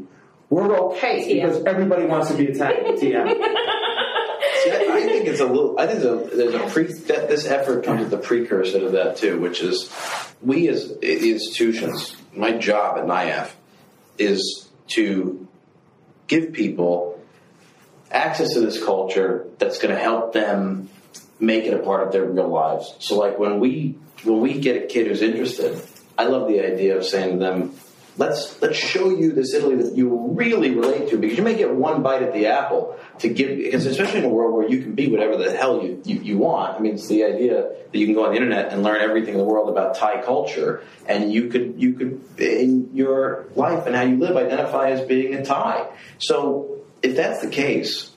[0.50, 1.42] we're okay TM.
[1.42, 2.98] because everybody wants to be Italian.
[4.64, 5.80] See, I, think it's a little.
[5.80, 6.84] I think there's a, there's a pre.
[6.84, 9.92] That this effort comes with the precursor to that too, which is
[10.42, 12.16] we as i- institutions.
[12.34, 13.52] My job at NIAF
[14.18, 15.48] is to
[16.28, 17.20] give people
[18.12, 20.90] access to this culture that's going to help them
[21.40, 22.94] make it a part of their real lives.
[23.00, 25.82] So, like when we when we get a kid who's interested,
[26.18, 27.76] I love the idea of saying to them,
[28.20, 31.74] "Let's let's show you this Italy that you really relate to," because you may get
[31.74, 33.58] one bite at the apple to give.
[33.58, 36.38] Because especially in a world where you can be whatever the hell you, you, you
[36.38, 36.76] want.
[36.76, 39.36] I mean, it's the idea that you can go on the internet and learn everything
[39.36, 43.96] in the world about Thai culture, and you could you could in your life and
[43.96, 45.88] how you live identify as being a Thai.
[46.18, 48.12] So, if that's the case,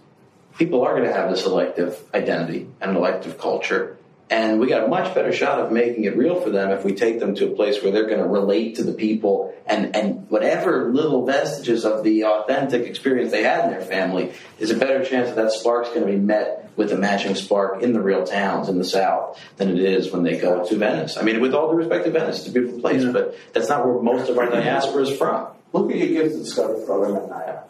[0.59, 3.97] people are going to have this elective identity and an elective culture.
[4.33, 6.95] And we got a much better shot of making it real for them if we
[6.95, 10.27] take them to a place where they're going to relate to the people and, and
[10.31, 15.05] whatever little vestiges of the authentic experience they had in their family is a better
[15.05, 18.25] chance that that spark's going to be met with a matching spark in the real
[18.25, 21.19] towns in the South than it is when they go to Venice.
[21.19, 23.85] I mean, with all due respect to Venice, it's a beautiful place, but that's not
[23.87, 25.49] where most of our diaspora is from.
[25.75, 27.65] Look at your Gift to Discovery program at NIAF.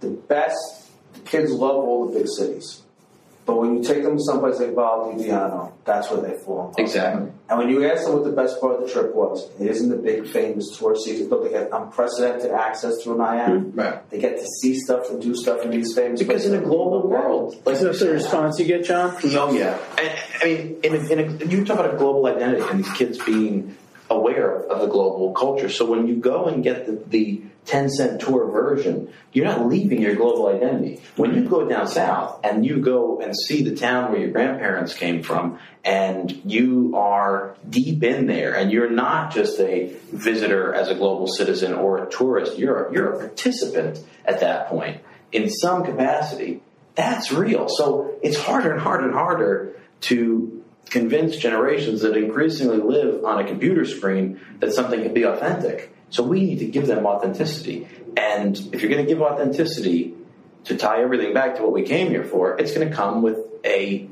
[0.00, 2.81] The best, the kids love all the big cities.
[3.44, 6.72] But when you take them to someplace like Val di Diano, that's where they fall.
[6.78, 7.32] Exactly.
[7.48, 9.88] And when you ask them what the best part of the trip was, it isn't
[9.88, 11.28] the big famous tour season.
[11.28, 13.48] but they get unprecedented access through NIAF.
[13.48, 13.80] Mm-hmm.
[13.80, 14.10] Right.
[14.10, 16.26] They get to see stuff and do stuff in these famous places.
[16.26, 19.16] Because in a global world, like Is that the response you get, John?
[19.24, 22.62] Oh yeah, and, I mean, in a, in a, you talk about a global identity
[22.68, 23.76] and these kids being
[24.16, 25.68] aware of the global culture.
[25.68, 30.00] So when you go and get the, the ten cent tour version, you're not leaving
[30.02, 31.00] your global identity.
[31.16, 34.94] When you go down south and you go and see the town where your grandparents
[34.94, 40.88] came from, and you are deep in there, and you're not just a visitor as
[40.88, 42.58] a global citizen or a tourist.
[42.58, 45.00] You're you're a participant at that point
[45.32, 46.60] in some capacity
[46.94, 47.68] that's real.
[47.68, 50.61] So it's harder and harder and harder to
[50.92, 55.90] convince generations that increasingly live on a computer screen that something can be authentic.
[56.10, 57.88] So we need to give them authenticity.
[58.14, 60.12] And if you're going to give authenticity
[60.64, 63.38] to tie everything back to what we came here for, it's going to come with
[63.64, 64.06] a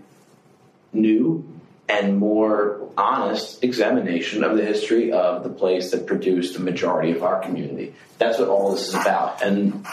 [0.94, 1.46] new
[1.86, 7.22] and more honest examination of the history of the place that produced the majority of
[7.22, 7.94] our community.
[8.16, 9.42] That's what all this is about.
[9.42, 9.84] And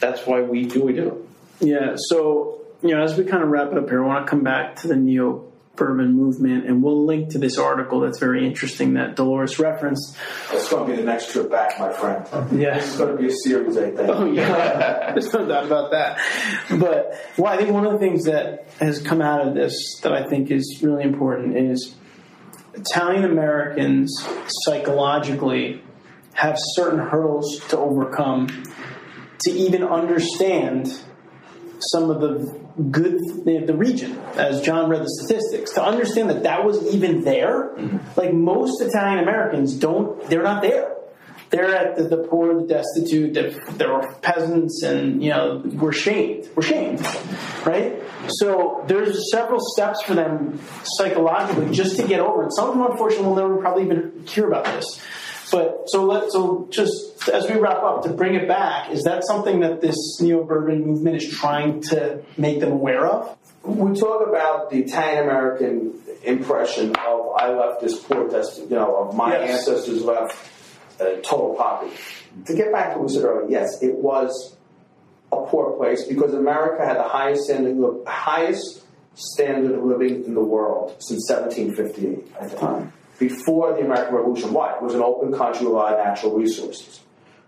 [0.00, 1.26] that's why we do what we do.
[1.60, 1.94] Yeah.
[1.96, 4.76] So, you know, as we kind of wrap up here, I want to come back
[4.76, 9.16] to the neo bourbon movement, and we'll link to this article that's very interesting that
[9.16, 10.16] Dolores referenced.
[10.52, 12.26] It's going to be the next trip back, my friend.
[12.60, 12.76] Yeah.
[12.76, 14.08] it's going to be a series, I think.
[14.08, 16.18] Oh yeah, there's no doubt about that.
[16.78, 20.12] But well, I think one of the things that has come out of this that
[20.12, 21.94] I think is really important is
[22.74, 24.12] Italian Americans
[24.64, 25.82] psychologically
[26.34, 28.48] have certain hurdles to overcome
[29.40, 31.02] to even understand
[31.92, 32.59] some of the
[32.90, 37.22] good the, the region as john read the statistics to understand that that was even
[37.22, 37.98] there mm-hmm.
[38.16, 40.96] like most italian americans don't they're not there.
[41.50, 46.48] They're at the, the poor the destitute they're, they're peasants and you know we're shamed
[46.54, 47.04] we're shamed
[47.66, 48.00] right?
[48.28, 52.52] So there's several steps for them psychologically just to get over it.
[52.52, 55.00] Some of them unfortunately will never probably even hear about this
[55.50, 59.24] but so let so just as we wrap up to bring it back, is that
[59.24, 63.36] something that this neo bourbon movement is trying to make them aware of?
[63.62, 68.96] we talk about the Italian American impression of I left this poor desti- you know,
[68.96, 69.68] of my Yes.
[69.68, 70.34] ancestors left
[71.00, 71.92] uh, total poverty.
[72.46, 74.56] To get back to what we said earlier, yes, it was
[75.32, 78.82] a poor place because America had the highest standard of, highest
[79.14, 82.92] standard of living in the world since 1758 at the time.
[83.20, 84.74] Before the American Revolution, why?
[84.76, 87.00] It was an open country with a lot of natural resources.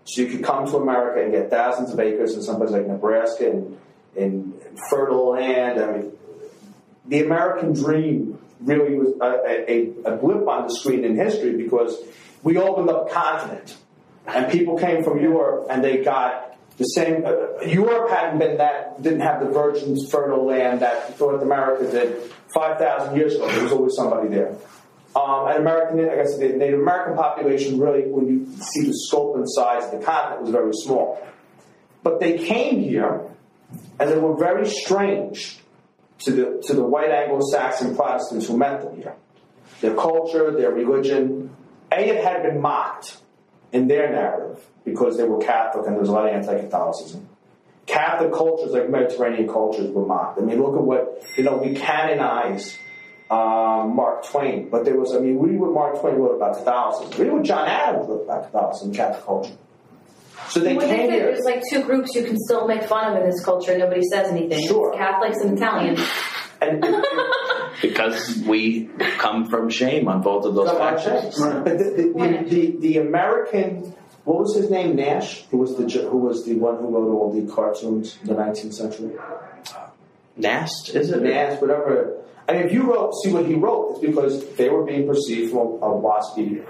[0.05, 3.49] So you could come to America and get thousands of acres in some like Nebraska
[3.49, 3.79] and
[4.15, 4.53] in
[4.91, 5.79] fertile land.
[5.79, 6.11] I mean,
[7.07, 11.97] the American dream really was a, a, a blip on the screen in history because
[12.43, 13.75] we opened up continent
[14.27, 17.25] and people came from Europe and they got the same.
[17.25, 22.31] Uh, Europe hadn't been that didn't have the virgin fertile land that North America did
[22.53, 23.47] five thousand years ago.
[23.47, 24.55] There was always somebody there.
[25.15, 29.35] Um, and American, I said, the Native American population really, when you see the scope
[29.35, 31.25] and size of the continent, was very small.
[32.01, 33.21] But they came here,
[33.99, 35.59] and they were very strange
[36.19, 39.15] to the to the white Anglo-Saxon Protestants who met them here.
[39.81, 41.55] Their culture, their religion,
[41.91, 43.17] a it had been mocked
[43.71, 47.27] in their narrative because they were Catholic and there was a lot of anti-Catholicism.
[47.85, 50.39] Catholic cultures, like Mediterranean cultures, were mocked.
[50.39, 51.57] I mean, look at what you know.
[51.57, 52.77] We canonize
[53.29, 55.15] um, Mark Twain, but there was.
[55.15, 57.21] I mean, read what Mark Twain wrote about Catholicism.
[57.21, 59.53] Read what John Adams wrote about Catholicism, Catholic culture.
[60.49, 61.25] So they When came they say here.
[61.25, 64.29] there's like two groups you can still make fun of in this culture, nobody says
[64.29, 64.67] anything.
[64.67, 64.89] Sure.
[64.89, 66.01] It's Catholics and Italians.
[66.61, 66.81] And
[67.81, 71.39] because we come from shame on both of those factors.
[71.39, 74.95] But the, the, the, the, the American, what was his name?
[74.95, 78.35] Nash, who was the who was the one who wrote all the cartoons in the
[78.35, 79.11] 19th century.
[80.35, 81.21] Nast, is it?
[81.21, 82.12] Nast, whatever.
[82.51, 85.59] Mean, if you wrote, see what he wrote, it's because they were being perceived from
[85.59, 86.65] a, a waspy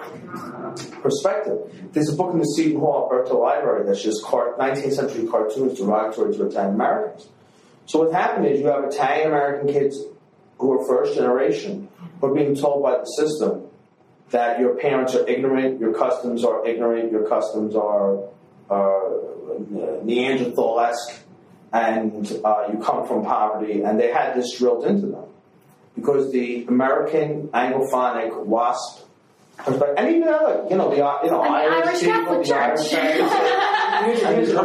[1.02, 1.60] perspective.
[1.92, 5.80] There's a book in the Seton Hall Alberta Library that's just car- 19th century cartoons
[5.80, 7.28] derogatory to Italian Americans.
[7.88, 10.00] So what happened is you have Italian American kids
[10.60, 11.90] who are first generation
[12.22, 13.66] who are being told by the system
[14.30, 18.20] that your parents are ignorant, your customs are ignorant, your customs are
[18.70, 19.00] uh,
[20.04, 21.20] Neanderthal-esque,
[21.72, 25.26] and uh, you come from poverty, and they had this drilled into them
[25.96, 29.06] because the American Anglophonic WASP
[29.58, 33.32] perspective, and even other, you know, the you know the Irish people, the Irish Catholic-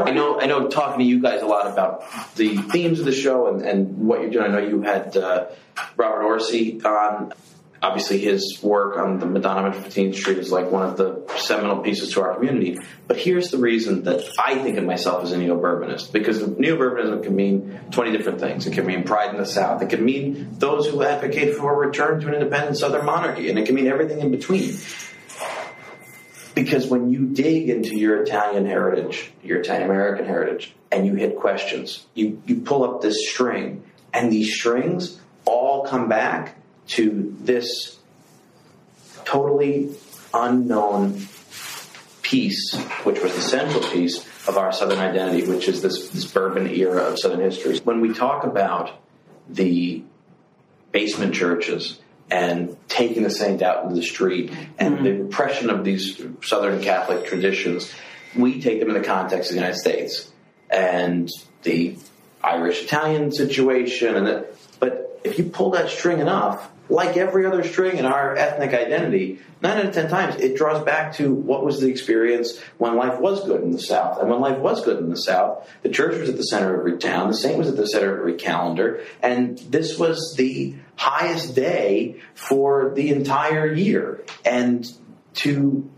[0.08, 0.68] I know, I know.
[0.68, 2.02] Talking to you guys a lot about
[2.36, 4.46] the themes of the show and, and what you're doing.
[4.46, 5.46] I know you had uh,
[5.96, 7.32] Robert Orsi on.
[7.80, 11.78] Obviously, his work on the Madonna of 15th Street is like one of the seminal
[11.78, 12.76] pieces to our community.
[13.06, 17.36] But here's the reason that I think of myself as a neo-bourbonist, because neo-bourbonism can
[17.36, 18.66] mean 20 different things.
[18.66, 19.80] It can mean pride in the South.
[19.80, 23.58] It can mean those who advocate for a return to an independent Southern monarchy, and
[23.58, 24.76] it can mean everything in between.
[26.56, 31.36] Because when you dig into your Italian heritage, your Italian American heritage, and you hit
[31.36, 36.57] questions, you, you pull up this string, and these strings all come back
[36.88, 37.98] to this
[39.24, 39.90] totally
[40.32, 41.26] unknown
[42.22, 42.74] piece,
[43.04, 47.02] which was the central piece of our Southern identity, which is this, this bourbon era
[47.02, 47.78] of Southern history.
[47.78, 48.90] When we talk about
[49.48, 50.02] the
[50.92, 51.98] basement churches
[52.30, 55.04] and taking the saint out into the street and mm-hmm.
[55.04, 57.92] the repression of these Southern Catholic traditions,
[58.36, 60.30] we take them in the context of the United States
[60.70, 61.30] and
[61.62, 61.96] the
[62.42, 64.14] Irish Italian situation.
[64.14, 64.46] And the,
[64.80, 69.40] but if you pull that string enough, like every other string in our ethnic identity,
[69.60, 73.18] nine out of ten times it draws back to what was the experience when life
[73.20, 74.20] was good in the South.
[74.20, 76.80] And when life was good in the South, the church was at the center of
[76.80, 80.74] every town, the saint was at the center of every calendar, and this was the
[80.96, 84.24] highest day for the entire year.
[84.44, 84.86] And
[85.34, 85.88] to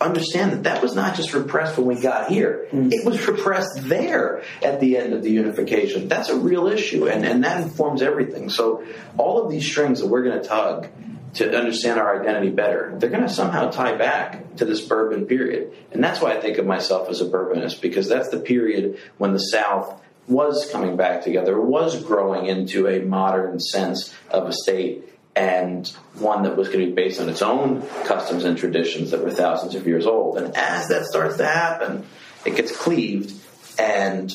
[0.00, 2.66] understand that that was not just repressed when we got here.
[2.70, 2.92] Mm.
[2.92, 6.08] It was repressed there at the end of the unification.
[6.08, 8.50] That's a real issue, and, and that informs everything.
[8.50, 8.84] So
[9.16, 10.88] all of these strings that we're going to tug
[11.34, 15.72] to understand our identity better, they're going to somehow tie back to this bourbon period.
[15.92, 19.32] And that's why I think of myself as a bourbonist, because that's the period when
[19.32, 25.04] the South was coming back together, was growing into a modern sense of a state
[25.36, 29.22] and one that was going to be based on its own customs and traditions that
[29.22, 30.38] were thousands of years old.
[30.38, 32.06] And as that starts to happen,
[32.46, 33.34] it gets cleaved,
[33.78, 34.34] and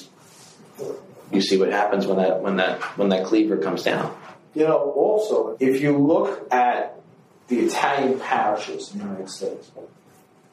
[1.32, 4.16] you see what happens when that when that when that cleaver comes down.
[4.54, 7.00] You know, also, if you look at
[7.48, 9.72] the Italian parishes in the United States,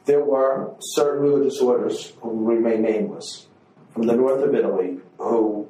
[0.05, 3.47] there were certain religious orders who remain nameless
[3.93, 5.69] from the north of Italy who,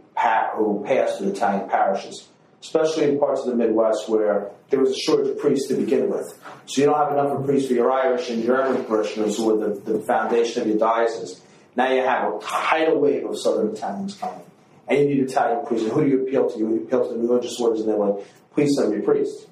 [0.56, 2.28] who passed to Italian parishes,
[2.60, 6.10] especially in parts of the Midwest where there was a shortage of priests to begin
[6.10, 6.38] with.
[6.66, 9.68] So you don't have enough of priests for your Irish and German parishioners who are
[9.68, 11.40] the, the foundation of your diocese.
[11.76, 14.44] Now you have a tidal wave of Southern Italians coming.
[14.88, 15.86] And you need Italian priests.
[15.86, 16.58] And who do you appeal to?
[16.58, 19.46] You appeal to the religious orders, and they're like, please send me priests.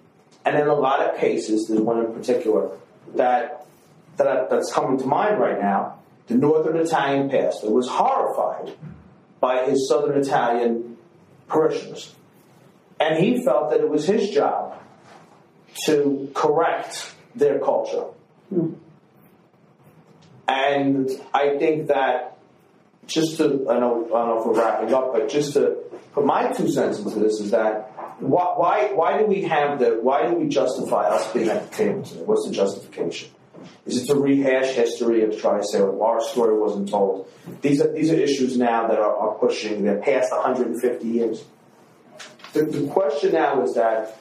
[0.44, 2.70] And in a lot of cases, there's one in particular
[3.14, 3.66] that
[4.16, 8.76] that, that's coming to mind right now, the northern Italian pastor was horrified
[9.40, 10.96] by his southern Italian
[11.48, 12.14] parishioners.
[12.98, 14.80] And he felt that it was his job
[15.84, 18.04] to correct their culture.
[20.48, 22.38] And I think that
[23.06, 25.76] just to, I know, I don't know if we're wrapping up, but just to
[26.12, 29.98] put my two cents into this is that why, why, why do we have the,
[30.00, 32.22] why do we justify us being at the table today?
[32.22, 33.30] What's the justification?
[33.84, 37.28] Is it to rehash history and to try to say, well, our story wasn't told?
[37.60, 41.44] These are, these are issues now that are, are pushing, they're past 150 years.
[42.56, 44.16] The, the question now is that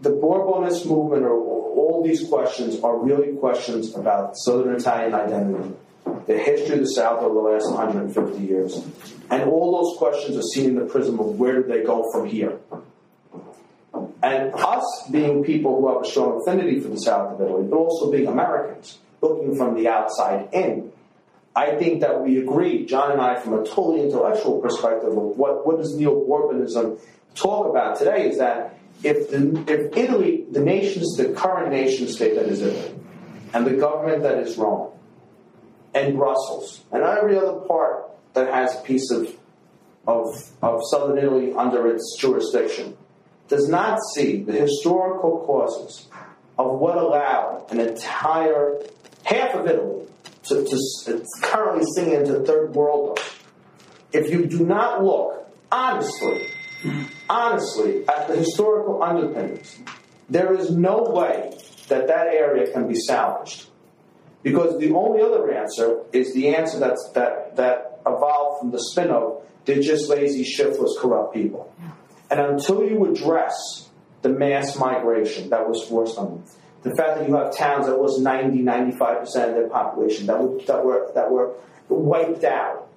[0.00, 5.74] the Bourbonist movement or all these questions are really questions about Southern Italian identity,
[6.26, 8.84] the history of the South over the last 150 years.
[9.30, 12.26] And all those questions are seen in the prism of where do they go from
[12.26, 12.58] here.
[14.24, 17.76] And us being people who have a strong affinity for the South of Italy, but
[17.76, 20.90] also being Americans, looking from the outside in,
[21.54, 25.66] I think that we agree, John and I, from a totally intellectual perspective of what,
[25.66, 26.98] what does neo-Bourbonism
[27.34, 32.34] talk about today is that if, the, if Italy, the nations, the current nation state
[32.34, 32.94] that is Italy,
[33.52, 34.92] and the government that is Rome,
[35.94, 39.34] and Brussels, and every other part that has a piece of,
[40.06, 40.26] of,
[40.62, 42.96] of southern Italy under its jurisdiction,
[43.48, 46.06] does not see the historical causes
[46.58, 48.80] of what allowed an entire
[49.24, 50.06] half of Italy
[50.44, 53.18] to, to currently sink into third world.
[54.12, 56.48] If you do not look honestly,
[57.30, 59.78] honestly at the historical underpinnings,
[60.28, 61.56] there is no way
[61.88, 63.66] that that area can be salvaged.
[64.42, 69.10] Because the only other answer is the answer that's, that, that evolved from the spin
[69.10, 71.72] of they're just lazy, shiftless, corrupt people.
[72.30, 73.88] And until you address
[74.22, 76.44] the mass migration that was forced on them,
[76.82, 80.62] the fact that you have towns that was 90, 95% of their population that were,
[80.62, 81.52] that were, that were
[81.88, 82.89] wiped out,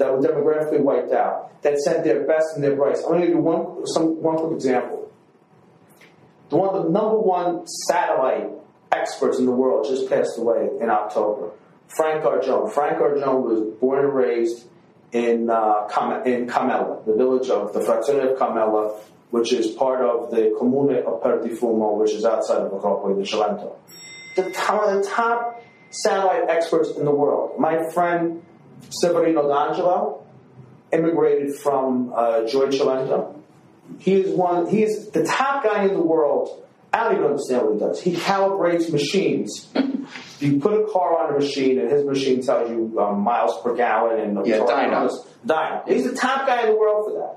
[0.00, 3.04] that were demographically wiped out, that sent their best and their brightest.
[3.04, 5.12] I'm going to give you one, some, one quick example.
[6.48, 8.48] The one of the number one satellite
[8.90, 11.50] experts in the world just passed away in October.
[11.86, 12.72] Frank Arjone.
[12.72, 14.66] Frank Arjone was born and raised
[15.12, 18.98] in uh, in Camella, the village of the Frazione of Camella,
[19.30, 23.76] which is part of the Comune of Perdifumo, which is outside of Agropoli di Cilento.
[24.36, 27.58] The top, the top satellite experts in the world.
[27.58, 28.42] My friend
[28.88, 30.24] Severino D'Angelo
[30.92, 33.36] immigrated from uh, Gioi Cilento.
[33.98, 34.68] He is one.
[34.68, 36.64] He is the top guy in the world.
[36.92, 38.00] I don't even understand what he does.
[38.00, 39.68] He calibrates machines
[40.40, 43.76] you put a car on a machine, and his machine tells you um, miles per
[43.76, 45.10] gallon and yeah, dyno.
[45.46, 45.88] dyno.
[45.88, 47.36] He's the top guy in the world for that.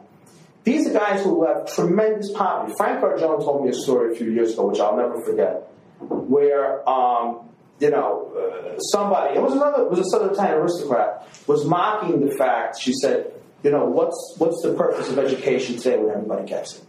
[0.64, 2.74] These are guys who have tremendous poverty.
[2.78, 6.88] Frank Arjone told me a story a few years ago, which I'll never forget, where
[6.88, 7.50] um,
[7.84, 12.26] you know uh, somebody it was another it was a Southern Italian aristocrat was mocking
[12.26, 12.80] the fact.
[12.80, 13.32] She said,
[13.64, 16.86] you know, what's what's the purpose of education today when everybody gets it?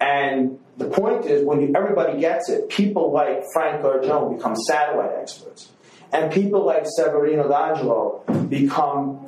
[0.00, 5.10] And the point is, when you, everybody gets it, people like Frank Arjone become satellite
[5.20, 5.72] experts.
[6.12, 9.26] And people like Severino D'Angelo become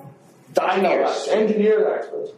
[0.61, 1.29] engineers.
[1.29, 2.31] engineers experts.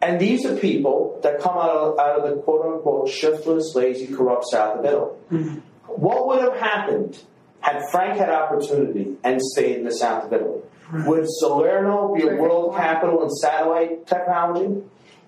[0.00, 4.14] And these are people that come out of, out of the quote unquote shiftless, lazy,
[4.14, 5.12] corrupt south of Italy.
[5.32, 5.54] Mm-hmm.
[5.86, 7.18] What would have happened
[7.60, 10.60] had Frank had opportunity and stayed in the south of Italy?
[10.92, 14.82] Would Salerno be a world capital in satellite technology?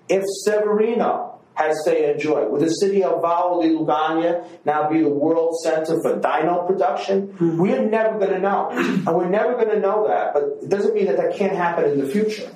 [0.09, 2.49] If Severino had stayed they enjoyed.
[2.51, 7.27] Would the city of Vallo di Lucania now be the world center for dyno production?
[7.27, 7.57] Mm-hmm.
[7.57, 8.69] We're never going to know.
[8.71, 11.85] And we're never going to know that, but it doesn't mean that that can't happen
[11.85, 12.49] in the future.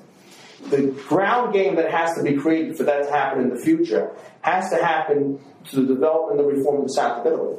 [0.70, 4.12] The ground game that has to be created for that to happen in the future
[4.42, 7.58] has to happen to the development and the reform of the South of Italy.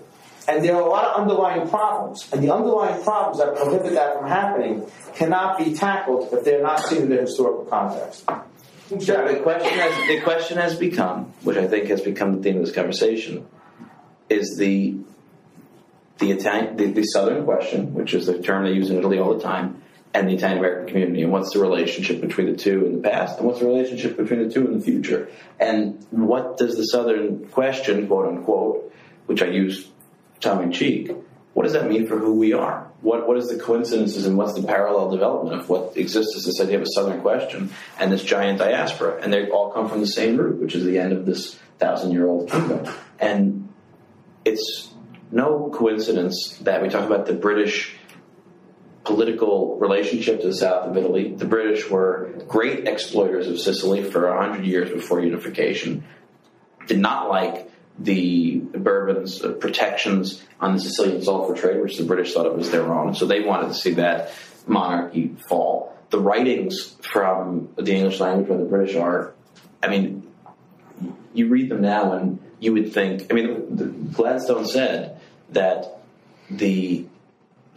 [0.48, 2.28] And there are a lot of underlying problems.
[2.32, 6.80] And the underlying problems that prohibit that from happening cannot be tackled if they're not
[6.80, 8.24] seen in their historical context.
[8.90, 12.58] Yeah, the question has the question has become, which I think has become the theme
[12.58, 13.44] of this conversation,
[14.28, 14.96] is the
[16.18, 19.34] the Italian the, the Southern question, which is the term they use in Italy all
[19.34, 19.82] the time,
[20.14, 23.38] and the Italian American community, and what's the relationship between the two in the past,
[23.38, 25.28] and what's the relationship between the two in the future,
[25.58, 28.92] and what does the Southern question, quote unquote,
[29.26, 29.88] which I use
[30.40, 31.10] tongue in cheek,
[31.54, 32.90] what does that mean for who we are?
[33.00, 36.60] What what is the coincidences and what's the parallel development of what exists as this
[36.60, 39.20] idea of a Southern question and this giant diaspora?
[39.22, 42.12] And they all come from the same root, which is the end of this thousand
[42.12, 42.86] year old kingdom.
[43.18, 43.72] And
[44.44, 44.92] it's
[45.30, 47.96] no coincidence that we talk about the British
[49.04, 51.32] political relationship to the south of Italy.
[51.34, 56.04] The British were great exploiters of Sicily for a hundred years before unification.
[56.86, 62.34] Did not like the Bourbon's uh, protections on the Sicilian sulfur trade, which the British
[62.34, 63.14] thought of as their own.
[63.14, 64.32] So they wanted to see that
[64.66, 65.96] monarchy fall.
[66.10, 69.34] The writings from the English language by the British are,
[69.82, 70.26] I mean,
[71.34, 75.20] you read them now and you would think, I mean, Gladstone said
[75.50, 76.00] that
[76.50, 77.06] the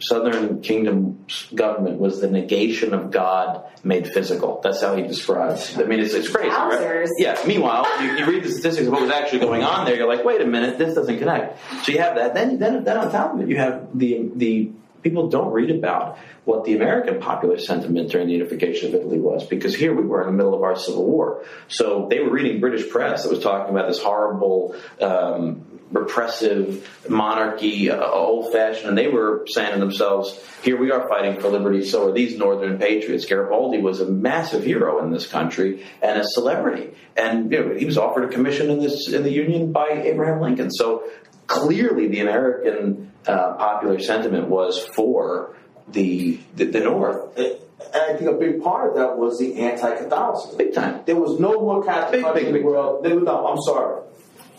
[0.00, 4.60] Southern Kingdom's government was the negation of God made physical.
[4.62, 5.78] That's how he describes.
[5.78, 7.08] I mean, it's, it's crazy, right?
[7.18, 7.38] Yeah.
[7.46, 9.96] Meanwhile, you, you read the statistics of what was actually going on there.
[9.96, 11.58] You're like, wait a minute, this doesn't connect.
[11.84, 12.34] So you have that.
[12.34, 14.70] Then, then, then on top of it, you have the the
[15.02, 19.46] people don't read about what the American popular sentiment during the unification of Italy was,
[19.46, 21.44] because here we were in the middle of our civil war.
[21.68, 27.90] So they were reading British press that was talking about this horrible, um, repressive monarchy,
[27.90, 31.84] uh, old fashioned, and they were saying to themselves, here we are fighting for liberty,
[31.84, 33.24] so are these northern patriots.
[33.26, 36.94] Garibaldi was a massive hero in this country and a celebrity.
[37.16, 40.40] And you know, he was offered a commission in this in the Union by Abraham
[40.40, 40.70] Lincoln.
[40.70, 41.04] So
[41.46, 45.56] clearly the American uh, popular sentiment was for
[45.88, 47.58] the the, the North, And
[47.94, 50.56] I think a big part of that was the anti-Catholicism.
[50.58, 51.00] big time.
[51.06, 53.04] There was no more Catholic Big, country big, in the world.
[53.04, 54.02] There, no, I'm sorry.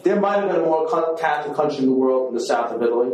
[0.03, 0.87] There might have been a more
[1.17, 3.11] Catholic country in the world in the south of Italy,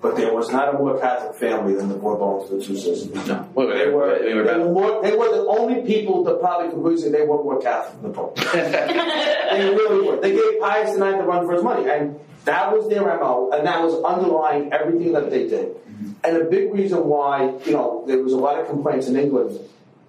[0.00, 3.26] but there was not a more Catholic family than the Bourbons, the two sisters.
[3.26, 5.02] No, wait, wait, They were, wait, wait, they were more.
[5.02, 8.16] They were the only people that probably could say they were more Catholic than the
[8.16, 8.36] Pope.
[8.52, 10.20] they really were.
[10.20, 13.66] They gave Pius IX the run for his money, and that was their mo, and
[13.66, 15.68] that was underlying everything that they did.
[15.68, 16.12] Mm-hmm.
[16.24, 19.58] And a big reason why, you know, there was a lot of complaints in England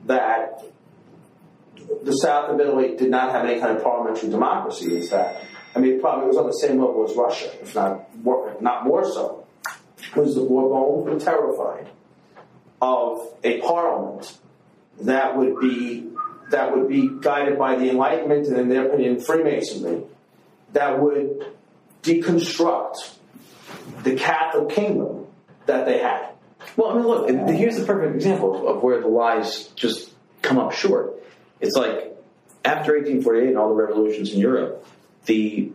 [0.05, 0.63] that
[2.03, 5.43] the south of Italy did not have any kind of parliamentary democracy is that,
[5.75, 8.85] I mean, probably it was on the same level as Russia, if not more, not
[8.85, 9.45] more so,
[10.15, 11.89] was the Bourbons were terrified
[12.81, 14.37] of a parliament
[15.01, 16.09] that would be
[16.51, 20.03] that would be guided by the Enlightenment and, in their opinion, Freemasonry,
[20.73, 21.47] that would
[22.03, 23.15] deconstruct
[24.03, 25.25] the Catholic kingdom
[25.65, 26.29] that they had.
[26.77, 30.11] Well, I mean, look, here's the perfect example of where the lies just
[30.41, 31.23] come up short.
[31.59, 32.15] It's like
[32.65, 34.85] after 1848 and all the revolutions in Europe,
[35.25, 35.71] the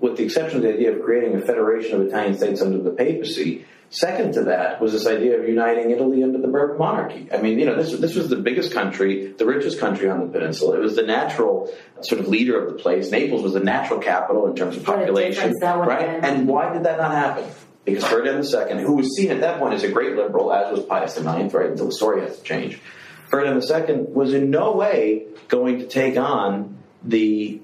[0.00, 2.90] with the exception of the idea of creating a federation of Italian states under the
[2.90, 7.28] papacy, second to that was this idea of uniting Italy under the Bourbon monarchy.
[7.32, 10.26] I mean, you know, this this was the biggest country, the richest country on the
[10.26, 10.78] peninsula.
[10.78, 13.10] It was the natural sort of leader of the place.
[13.12, 16.24] Naples was the natural capital in terms of population, difference that would have right?
[16.24, 17.44] And why did that not happen?
[17.84, 20.84] Because Ferdinand II, who was seen at that point as a great liberal, as was
[20.84, 22.80] Pius IX, right, until the story has to change,
[23.28, 27.60] Ferdinand II was in no way going to take on the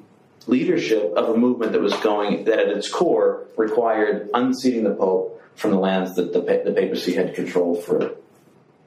[0.49, 5.41] leadership of a movement that was going, that at its core required unseating the Pope
[5.55, 8.17] from the lands that the, the papacy had controlled for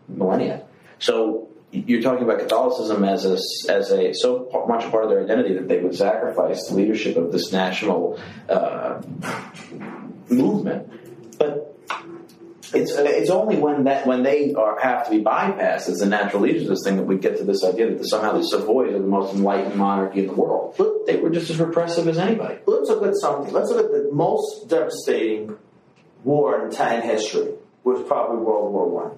[0.08, 0.64] millennia.
[1.00, 3.38] So you're talking about Catholicism as a,
[3.72, 7.16] as a so much a part of their identity that they would sacrifice the leadership
[7.16, 9.02] of this national uh,
[10.30, 10.92] movement.
[11.38, 11.78] But
[12.74, 16.06] it's uh, it's only when that when they are have to be bypassed as the
[16.06, 18.94] natural leaders of this thing that we get to this idea that somehow the Savoys
[18.94, 20.76] are the most enlightened monarchy in the world.
[20.78, 22.60] But they were just as repressive as anybody.
[22.66, 23.54] Let's look at something.
[23.54, 25.58] Let's look at the most devastating
[26.24, 27.54] war in Italian history
[27.84, 29.18] was probably World War One.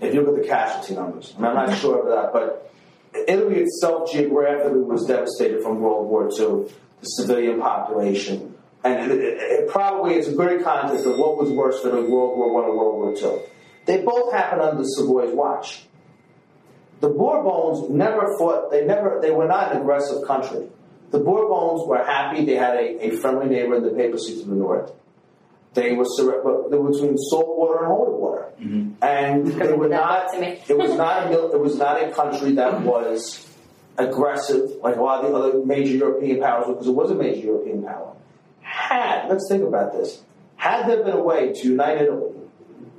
[0.00, 1.80] If you look at the casualty numbers, and I'm not mm-hmm.
[1.80, 2.72] sure of that, but
[3.28, 8.53] Italy itself geographically was devastated from World War II, the civilian population,
[8.84, 12.36] and it, it, it probably is a great contest of what was worse than World
[12.36, 13.42] War One or World War II.
[13.86, 15.86] They both happened under the Savoy's watch.
[17.00, 18.70] The Bourbons never fought.
[18.70, 19.18] They never.
[19.20, 20.68] They were not an aggressive country.
[21.10, 22.44] The Bourbons were happy.
[22.44, 24.92] They had a, a friendly neighbor in the papacy to the north.
[25.74, 29.04] They were sur- they were between salt water and holy water, mm-hmm.
[29.04, 30.34] and they were not.
[30.34, 33.46] It was not a it was not a country that was
[33.98, 37.46] aggressive like a lot of the other major European powers because it was a major
[37.46, 38.14] European power.
[38.88, 40.22] Had let's think about this.
[40.56, 42.34] Had there been a way to unite Italy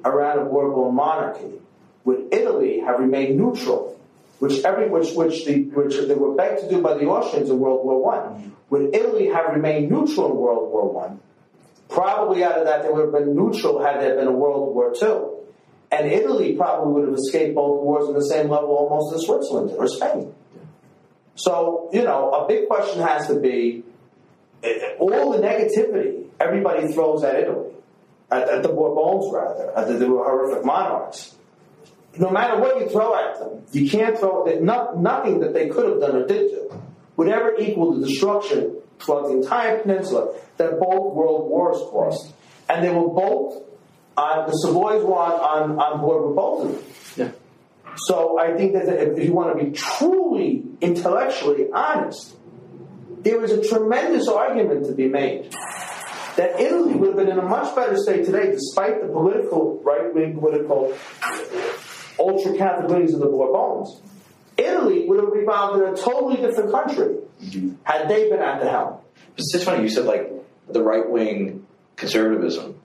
[0.03, 1.61] around a Bourbon monarchy,
[2.05, 3.99] would Italy have remained neutral,
[4.39, 7.59] which every which which the which they were begged to do by the Austrians in
[7.59, 8.55] World War One?
[8.71, 11.19] Would Italy have remained neutral in World War One?
[11.87, 14.91] Probably out of that they would have been neutral had there been a World War
[14.99, 15.33] Two.
[15.91, 19.71] And Italy probably would have escaped both wars on the same level almost as Switzerland
[19.77, 20.33] or Spain.
[21.35, 23.83] So, you know, a big question has to be
[24.99, 27.73] all the negativity everybody throws at Italy,
[28.31, 31.35] at, at the Bourbons rather, at the, the horrific monarchs.
[32.17, 34.61] No matter what you throw at them, you can't throw that.
[34.63, 36.81] Not, nothing that they could have done or did do
[37.17, 42.33] would ever equal the destruction throughout the entire peninsula that both world wars caused.
[42.69, 43.63] And they were both
[44.17, 47.25] on the Savoys were on, on, on board with both of them.
[47.27, 47.31] Yeah.
[47.97, 52.35] So I think that if you want to be truly intellectually honest,
[53.25, 55.51] there is a tremendous argument to be made
[56.37, 60.13] that Italy would have been in a much better state today, despite the political, right
[60.13, 60.95] wing political,
[62.19, 64.01] ultra Catholic leanings of the Bourbons.
[64.57, 67.73] Italy would have evolved in a totally different country mm-hmm.
[67.83, 68.99] had they been at the helm.
[69.37, 70.31] It's just funny you said like
[70.69, 71.65] the right wing
[71.95, 72.79] conservatism,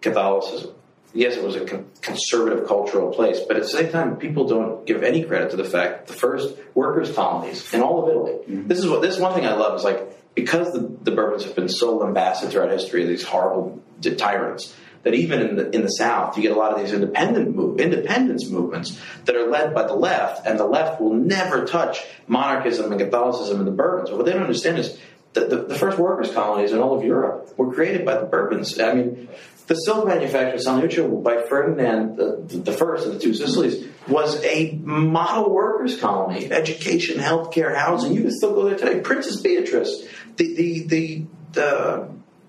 [0.00, 0.74] Catholicism.
[1.14, 4.86] Yes, it was a con- conservative cultural place, but at the same time, people don't
[4.86, 8.32] give any credit to the fact that the first workers' colonies in all of Italy.
[8.32, 8.68] Mm-hmm.
[8.68, 11.54] This is what this one thing I love is like because the, the Bourbons have
[11.54, 13.82] been so lambasted throughout history, these horrible
[14.16, 14.74] tyrants.
[15.02, 17.80] That even in the in the South, you get a lot of these independent move,
[17.80, 22.92] independence movements that are led by the left, and the left will never touch monarchism
[22.92, 24.10] and Catholicism and the Bourbons.
[24.10, 24.96] But what they don't understand is
[25.32, 28.78] that the, the first workers' colonies in all of Europe were created by the Bourbons.
[28.78, 29.28] I mean,
[29.66, 33.86] the silk manufacture of San Leucio by Ferdinand the, the First of the Two Sicilies
[34.08, 38.12] was a model workers' colony, education, healthcare, housing.
[38.12, 39.00] You can still go there today.
[39.00, 40.06] Princess Beatrice,
[40.36, 42.08] the the the, the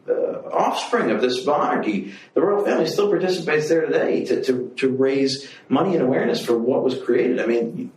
[0.10, 4.90] uh, offspring of this monarchy, the royal family still participates there today to, to, to
[4.90, 7.40] raise money and awareness for what was created.
[7.40, 7.92] I mean,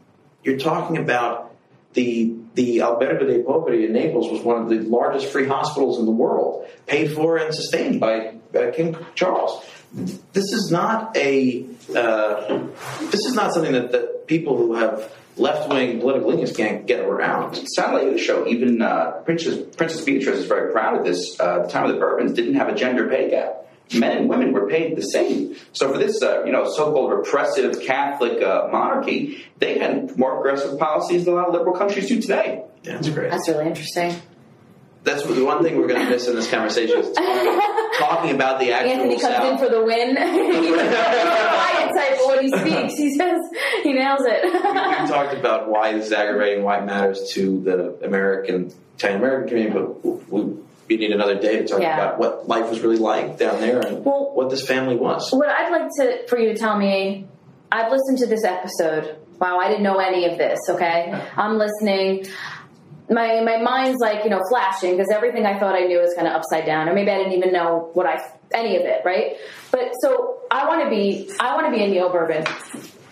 [0.45, 1.56] you're talking about
[1.97, 6.05] the the Albergo dei Poveri in Naples was one of the largest free hospitals in
[6.05, 9.65] the world, paid for and sustained by uh, King Charles.
[9.93, 12.67] This is not a uh,
[13.11, 17.01] this is not something that, that people who have left wing political leanings can't get
[17.01, 17.57] around.
[17.75, 21.39] Sadly, the show, even uh, Princess, Princess Beatrice is very proud of this.
[21.39, 23.66] Uh, the time of the Bourbons didn't have a gender pay gap.
[23.95, 25.57] Men and women were paid the same.
[25.73, 30.79] So for this, uh, you know, so-called repressive Catholic uh, monarchy, they had more aggressive
[30.79, 32.65] policies than a lot of liberal countries do today.
[32.83, 33.31] Yeah, that's great.
[33.31, 34.21] That's really interesting.
[35.05, 37.61] That's the one thing we're going to miss in this conversation is talking,
[37.99, 39.53] talking about the actual Anthony comes South.
[39.53, 40.17] in for the win.
[40.17, 43.41] He's quiet type, but when he speaks, he says
[43.85, 44.45] he nails we, it.
[44.45, 49.49] we talked about why this is aggravating, why it matters to the American, Italian American
[49.49, 50.57] community, but we,
[50.89, 51.95] we need another day to talk Yeah.
[51.97, 55.31] about what life was really like down there and Well- what this family was.
[55.33, 57.27] What I'd like to for you to tell me,
[57.73, 59.17] I've listened to this episode.
[59.41, 60.59] Wow, I didn't know any of this.
[60.71, 62.27] Okay, I'm listening.
[63.09, 66.27] My my mind's like you know flashing because everything I thought I knew is kind
[66.27, 68.21] of upside down, or maybe I didn't even know what I
[68.53, 69.03] any of it.
[69.05, 69.37] Right,
[69.71, 72.45] but so I want to be I want to be a neo bourbon.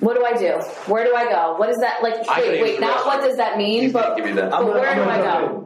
[0.00, 0.60] What do I do?
[0.92, 1.54] Where do I go?
[1.56, 2.14] What is that like?
[2.28, 2.80] I Wait, wait.
[2.80, 4.50] Not what does that mean, You but me that.
[4.64, 5.64] Where do I go?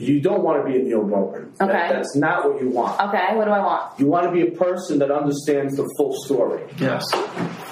[0.00, 0.14] Jump in.
[0.14, 1.52] You don't want to be a neo Bourbon.
[1.58, 1.88] That- Okay.
[1.92, 3.00] that's not what you want.
[3.00, 3.98] Okay, what do I want?
[4.00, 6.62] You want to be a person that understands the full story.
[6.78, 7.04] Yes.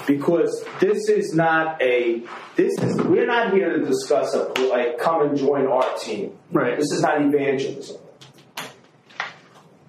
[0.07, 2.23] because this is not a
[2.55, 6.77] this is we're not here to discuss a like come and join our team Right.
[6.79, 7.97] this is not evangelism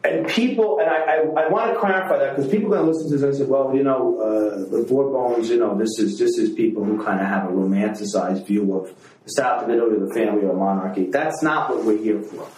[0.03, 2.93] and people and i, I, I want to clarify that because people are going to
[2.93, 6.19] listen to this and say well you know uh, the Bourbons you know this is
[6.19, 8.95] this is people who kind of have a romanticized view of
[9.25, 11.07] the south of italy the family or monarchy.
[11.07, 12.49] That's not what we're here for.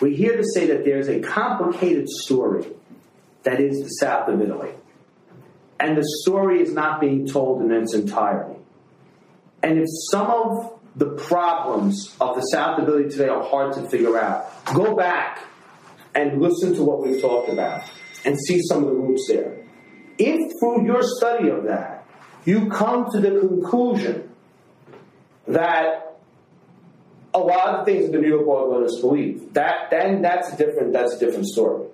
[0.00, 2.66] We're here to say that there's a complicated story
[3.42, 4.70] that is the south of italy.
[5.80, 8.56] And the story is not being told in its entirety.
[9.64, 13.88] And if some of the problems of the South of Italy today are hard to
[13.88, 15.42] figure out, go back
[16.14, 17.88] and listen to what we've talked about
[18.24, 19.64] and see some of the roots there.
[20.18, 22.06] If through your study of that,
[22.44, 24.30] you come to the conclusion
[25.46, 26.18] that
[27.34, 31.18] a lot of things that the neo-Bourbonists believe, that then that's a different that's a
[31.18, 31.86] different story.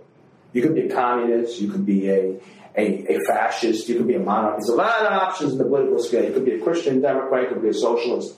[0.53, 2.41] You could be a communist, you could be a,
[2.77, 4.57] a, a fascist, you could be a monarch.
[4.59, 6.25] There's a lot of options in the political scale.
[6.25, 8.35] You could be a Christian Democrat, you could be a socialist.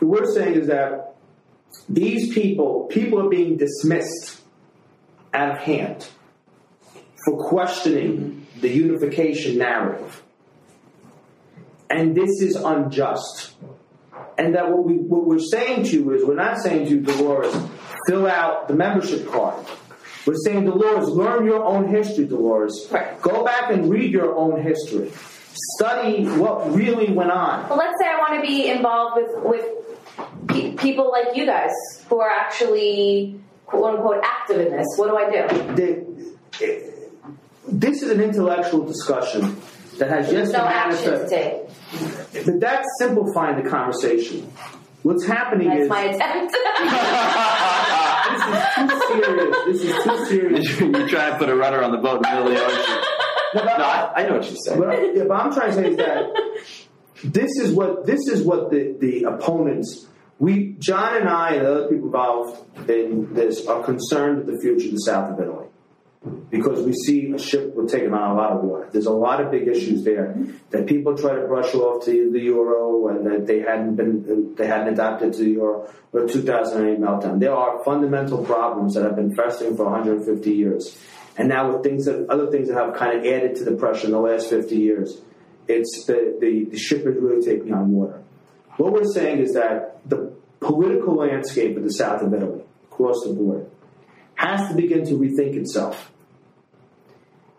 [0.00, 1.16] What we're saying is that
[1.88, 4.40] these people, people are being dismissed
[5.34, 6.08] out of hand
[7.24, 10.22] for questioning the unification narrative.
[11.90, 13.54] And this is unjust.
[14.38, 17.00] And that what, we, what we're saying to you is, we're not saying to you,
[17.00, 17.54] Dolores,
[18.06, 19.64] fill out the membership card.
[20.26, 22.88] We're saying, Dolores, learn your own history, Dolores.
[22.90, 23.20] Right.
[23.20, 25.12] Go back and read your own history.
[25.76, 27.68] Study what really went on.
[27.68, 31.70] Well, let's say I want to be involved with with pe- people like you guys
[32.08, 33.38] who are actually
[33.76, 34.86] quote unquote active in this.
[34.96, 35.74] What do I do?
[35.74, 36.04] The-
[37.66, 39.56] this is an intellectual discussion
[39.98, 42.44] that has There's just no to action to take.
[42.46, 44.50] But that's simplifying the conversation.
[45.02, 46.52] What's happening That's is my attempt.
[48.78, 49.56] this is too serious.
[49.66, 50.80] This is too serious.
[50.80, 53.02] you try to put a rudder on the boat in the middle of the ocean.
[53.54, 54.78] No, but- No, I, I know what you're saying.
[54.80, 56.26] What, I, yeah, but I'm trying to say is that
[57.24, 60.06] this is what this is what the, the opponents
[60.38, 64.86] we John and I and other people involved in this are concerned with the future
[64.86, 65.68] of the south of Italy.
[66.50, 68.88] because we see a ship we're taking on a lot of water.
[68.90, 70.34] There's a lot of big issues there
[70.70, 74.66] that people try to brush off to the euro and that they hadn't been they
[74.66, 77.40] hadn't adapted to the euro or 2008 meltdown.
[77.40, 80.96] There are fundamental problems that have been festering for 150 years,
[81.36, 84.06] and now with things that other things that have kind of added to the pressure
[84.06, 85.20] in the last 50 years,
[85.68, 88.23] it's the the, the ship is really taking on water.
[88.76, 93.32] What we're saying is that the political landscape of the south of Italy, across the
[93.32, 93.70] board,
[94.34, 96.10] has to begin to rethink itself.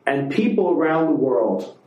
[0.06, 1.78] And people around the world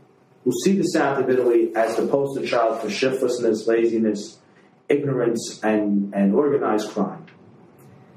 [0.44, 4.38] will see the south of Italy as the poster child for shiftlessness, laziness,
[4.88, 7.26] ignorance, and, and organized crime.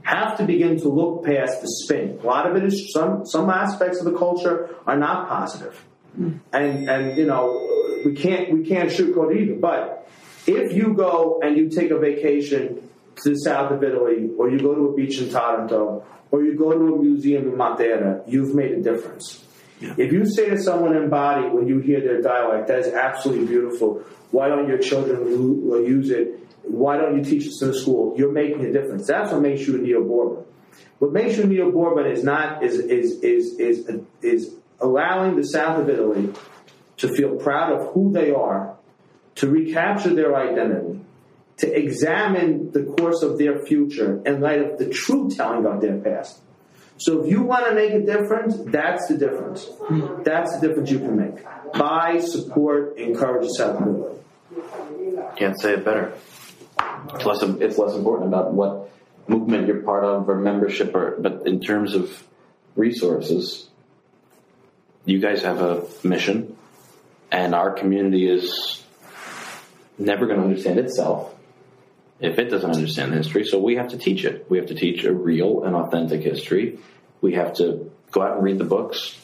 [0.03, 2.20] Have to begin to look past the spin.
[2.24, 5.76] A lot of it is some some aspects of the culture are not positive.
[6.16, 6.38] Hmm.
[6.51, 9.59] And and you know, we can't we can't sugarcoat it either.
[9.59, 10.09] But
[10.47, 12.89] if you go and you take a vacation
[13.23, 16.55] to the south of Italy, or you go to a beach in Taranto, or you
[16.57, 19.43] go to a museum in Matera, you've made a difference.
[19.81, 23.47] If you say to someone in Bari when you hear their dialect, that is absolutely
[23.47, 24.03] beautiful.
[24.29, 25.27] Why don't your children
[25.85, 26.39] use it?
[26.63, 28.15] Why don't you teach this in the school?
[28.17, 29.07] You're making a difference.
[29.07, 30.45] That's what makes you a Neo Bourbon.
[30.99, 33.89] What makes you a Neo Bourbon is not is is is is
[34.21, 36.31] is allowing the south of Italy
[36.97, 38.77] to feel proud of who they are,
[39.36, 40.99] to recapture their identity,
[41.57, 45.97] to examine the course of their future in light of the true telling of their
[45.97, 46.39] past.
[46.97, 49.67] So if you want to make a difference, that's the difference.
[50.23, 51.43] That's the difference you can make.
[51.73, 54.17] Buy, support, encourage Italy.
[55.36, 56.13] Can't say it better.
[57.15, 58.91] It's less, it's less important about what
[59.27, 62.23] movement you're part of or membership, or but in terms of
[62.75, 63.67] resources,
[65.05, 66.55] you guys have a mission,
[67.32, 68.80] and our community is
[70.01, 71.33] never going to understand itself
[72.19, 73.45] if it doesn't understand history.
[73.45, 74.45] So we have to teach it.
[74.49, 76.79] We have to teach a real and authentic history.
[77.19, 79.17] We have to go out and read the books.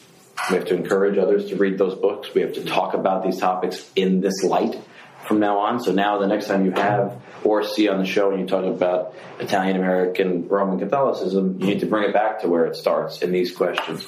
[0.50, 2.32] We have to encourage others to read those books.
[2.34, 4.80] We have to talk about these topics in this light
[5.26, 5.80] from now on.
[5.80, 8.64] So now the next time you have or see on the show and you talk
[8.64, 13.22] about Italian American Roman Catholicism, you need to bring it back to where it starts
[13.22, 14.06] in these questions.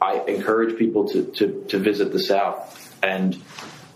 [0.00, 3.40] I encourage people to, to, to visit the South and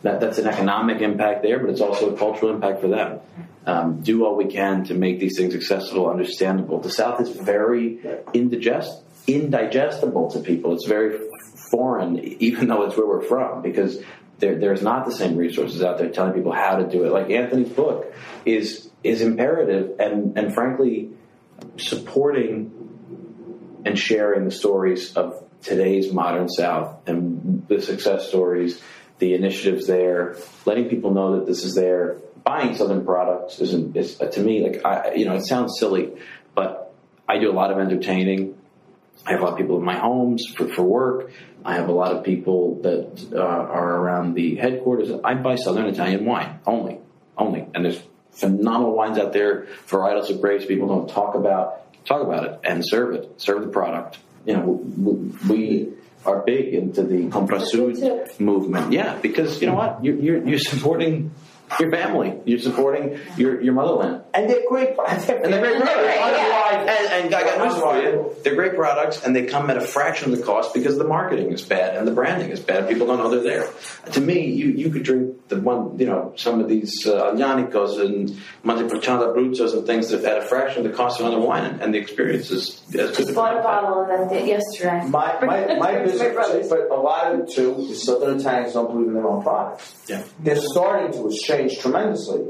[0.07, 3.21] that, that's an economic impact there, but it's also a cultural impact for them.
[3.67, 6.81] Um, do all we can to make these things accessible, understandable.
[6.81, 7.99] The South is very
[8.33, 10.75] indigest, indigestible to people.
[10.75, 11.19] It's very
[11.71, 14.01] foreign, even though it's where we're from, because
[14.39, 17.13] there, there's not the same resources out there telling people how to do it.
[17.13, 21.11] Like Anthony's book is is imperative, and and frankly,
[21.77, 22.71] supporting
[23.85, 28.81] and sharing the stories of today's modern South and the success stories,
[29.19, 32.19] the initiatives there, letting people know that this is there.
[32.45, 36.13] Buying Southern products isn't is to me like I you know it sounds silly,
[36.55, 36.95] but
[37.29, 38.57] I do a lot of entertaining.
[39.27, 41.33] I have a lot of people in my homes for, for work.
[41.65, 45.11] I have a lot of people that uh, are around the headquarters.
[45.25, 47.01] I buy Southern Italian wine only,
[47.37, 48.01] only, and there's
[48.31, 50.67] phenomenal wines out there, varietals of grapes.
[50.67, 54.19] People don't talk about talk about it and serve it, serve the product.
[54.45, 55.93] You know, we
[56.27, 58.93] are big into the Compra Sud movement.
[58.93, 61.33] Yeah, because you know what, you're, you're, you're supporting
[61.81, 62.39] your family.
[62.45, 64.23] You're supporting your, your motherland.
[64.35, 64.91] And they're great.
[65.09, 66.13] And they're great products.
[66.13, 68.37] And, and I got news for you.
[68.43, 71.53] They're great products, and they come at a fraction of the cost because the marketing
[71.53, 72.89] is bad and the branding is bad.
[72.89, 74.13] People don't know they're there.
[74.13, 78.01] To me, you, you could drink the one, you know, some of these uh, Aglianicos
[78.01, 81.65] and Montepulciano Abruzzos and things that at a fraction of the cost of another wine,
[81.65, 83.35] and, and the experience is as good.
[83.35, 85.07] Bought a bottle of them yesterday.
[85.09, 88.91] My, my, my My business, but a lot of it too is Southern Italians don't
[88.91, 89.95] believe in their own products.
[90.09, 90.25] Yeah.
[90.41, 91.29] They're starting to.
[91.29, 92.47] It's changed tremendously.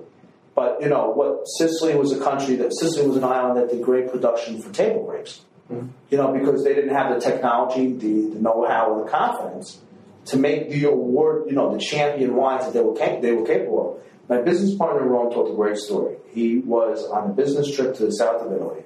[0.55, 1.45] But you know what?
[1.59, 5.05] Sicily was a country that Sicily was an island that did great production for table
[5.05, 5.43] grapes.
[5.71, 5.89] Mm-hmm.
[6.11, 9.81] You know because they didn't have the technology, the, the know-how, or the confidence
[10.27, 11.45] to make the award.
[11.49, 14.03] You know the champion wines that they were cap- they were capable of.
[14.29, 16.17] My business partner in Rome told a great story.
[16.33, 18.83] He was on a business trip to the south of Italy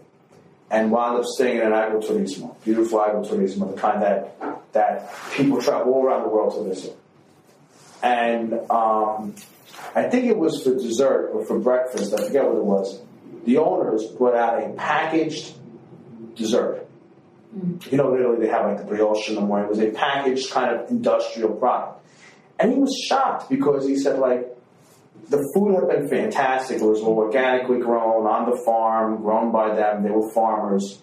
[0.71, 4.37] and wound up staying in an agriturismo, beautiful agriturismo, the kind that
[4.73, 6.97] that people travel all around the world to visit.
[8.03, 9.35] And um,
[9.95, 13.01] I think it was for dessert or for breakfast, I forget what it was.
[13.45, 15.55] The owners brought out a packaged
[16.35, 16.87] dessert.
[17.91, 19.67] You know, in Italy they have like the brioche in the morning.
[19.67, 22.05] It was a packaged kind of industrial product.
[22.59, 24.47] And he was shocked because he said, like,
[25.29, 26.81] the food had been fantastic.
[26.81, 30.03] It was all organically grown on the farm, grown by them.
[30.03, 31.01] They were farmers.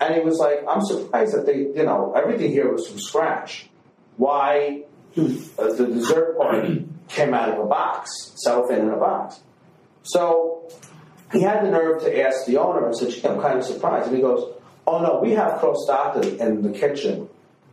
[0.00, 3.68] And he was like, I'm surprised that they, you know, everything here was from scratch.
[4.16, 4.84] Why
[5.16, 9.40] uh, the dessert party came out of a box, cellophane in a box.
[10.02, 10.68] So
[11.32, 14.08] he had the nerve to ask the owner and said, "Gee, I'm kind of surprised.
[14.08, 14.52] And he goes,
[14.86, 17.28] Oh no, we have crostata in the kitchen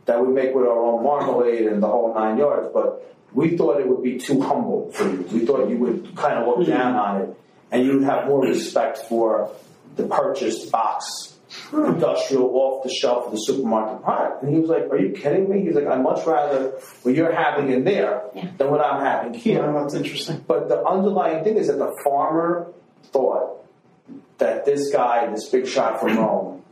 [0.06, 3.80] that we make with our own marmalade and the whole nine yards, but we thought
[3.80, 5.22] it would be too humble for you.
[5.32, 7.36] We thought you would kind of look down on it
[7.70, 9.50] and you would have more respect for
[9.96, 11.33] the purchased box
[11.72, 14.42] industrial off the shelf of the supermarket product.
[14.42, 15.62] And he was like, Are you kidding me?
[15.62, 16.70] He's like, I'd much rather
[17.02, 18.48] what you're having in there Yeah.
[18.58, 19.60] than what I'm having here.
[19.64, 20.44] Yeah, that's interesting.
[20.46, 22.72] But the underlying thing is that the farmer
[23.06, 23.64] thought
[24.38, 26.62] that this guy, this big shot from Rome,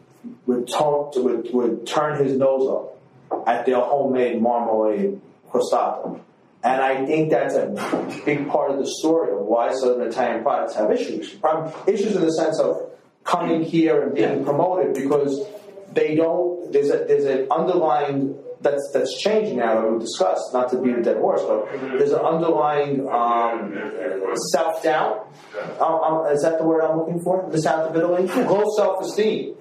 [0.46, 5.20] would, talk to, would, would turn his nose up at their homemade marmalade
[5.50, 6.20] crostata.
[6.64, 10.74] And I think that's a big part of the story of why Southern Italian products
[10.76, 11.30] have issues.
[11.30, 12.88] Problem- Issues in the sense of
[13.24, 15.46] coming here and being promoted because
[15.92, 16.72] they don't.
[16.72, 19.80] There's a there's an underlying that's that's changing now.
[19.80, 23.74] that we discussed not to beat a dead horse, but there's an underlying um,
[24.52, 25.28] self doubt.
[25.80, 27.48] Um, um, is that the word I'm looking for?
[27.50, 29.54] The south of Italy, low self esteem,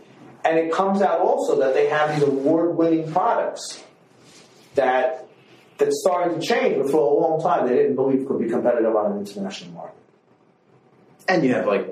[0.45, 3.83] and it comes out also that they have these award winning products
[4.75, 5.27] that
[5.77, 8.95] that's starting to change, but for a long time they didn't believe could be competitive
[8.95, 9.95] on an international market.
[11.27, 11.87] And you have like,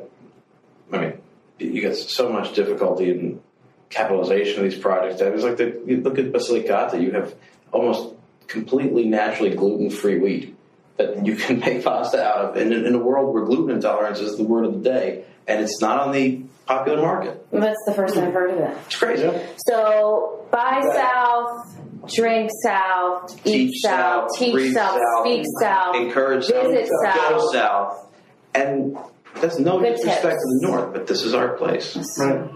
[0.91, 1.13] I mean,
[1.60, 3.41] you got so much difficulty in
[3.89, 5.22] capitalization of these projects.
[5.22, 7.34] It's like the, you look at Basilicata, you have
[7.72, 8.14] almost
[8.47, 10.55] completely naturally gluten free wheat
[10.97, 12.55] that you can make pasta out of.
[12.57, 15.62] And in, in a world where gluten intolerance is the word of the day, and
[15.62, 17.45] it's not on the popular market.
[17.51, 18.78] That's the first time I've heard of it.
[18.86, 19.30] It's crazy.
[19.68, 20.95] So buy Right.
[20.95, 27.16] south, drink south, eat Teach south, south, teach south, south, speak south, Encourage visit south,
[27.16, 27.53] go south.
[27.53, 28.05] south.
[28.53, 28.97] And
[29.41, 30.43] that's no Good disrespect tips.
[30.43, 31.95] to the north, but this is our place.
[32.19, 32.49] Right.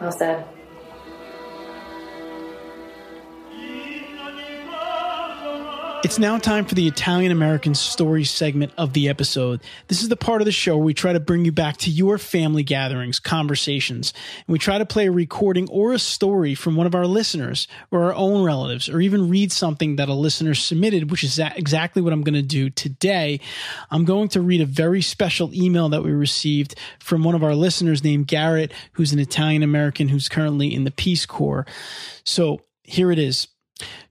[0.00, 0.46] Well said.
[6.04, 9.60] It's now time for the Italian American Story segment of the episode.
[9.88, 11.90] This is the part of the show where we try to bring you back to
[11.90, 14.14] your family gatherings, conversations,
[14.46, 17.66] and we try to play a recording or a story from one of our listeners
[17.90, 22.00] or our own relatives, or even read something that a listener submitted, which is exactly
[22.00, 23.40] what I'm going to do today.
[23.90, 27.56] I'm going to read a very special email that we received from one of our
[27.56, 31.66] listeners named Garrett, who's an Italian American who's currently in the Peace Corps.
[32.22, 33.48] So here it is.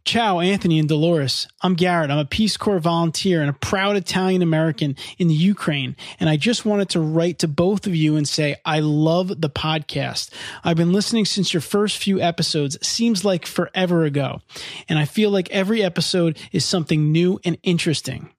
[0.07, 1.49] Ciao, Anthony and Dolores.
[1.61, 2.11] I'm Garrett.
[2.11, 5.97] I'm a Peace Corps volunteer and a proud Italian American in the Ukraine.
[6.17, 9.49] And I just wanted to write to both of you and say, I love the
[9.49, 10.29] podcast.
[10.63, 12.77] I've been listening since your first few episodes.
[12.87, 14.39] Seems like forever ago.
[14.87, 18.29] And I feel like every episode is something new and interesting.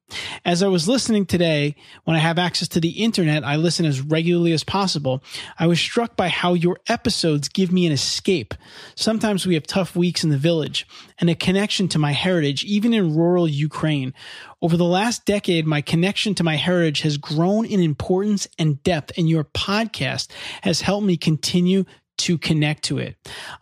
[0.42, 4.00] As I was listening today, when I have access to the internet, I listen as
[4.00, 5.22] regularly as possible.
[5.58, 8.54] I was struck by how your episodes give me an escape.
[8.94, 10.86] Sometimes we have tough weeks in the village
[11.18, 14.14] and a connection to my heritage, even in rural Ukraine.
[14.62, 19.12] Over the last decade, my connection to my heritage has grown in importance and depth,
[19.18, 20.30] and your podcast
[20.62, 21.84] has helped me continue
[22.18, 23.16] to connect to it.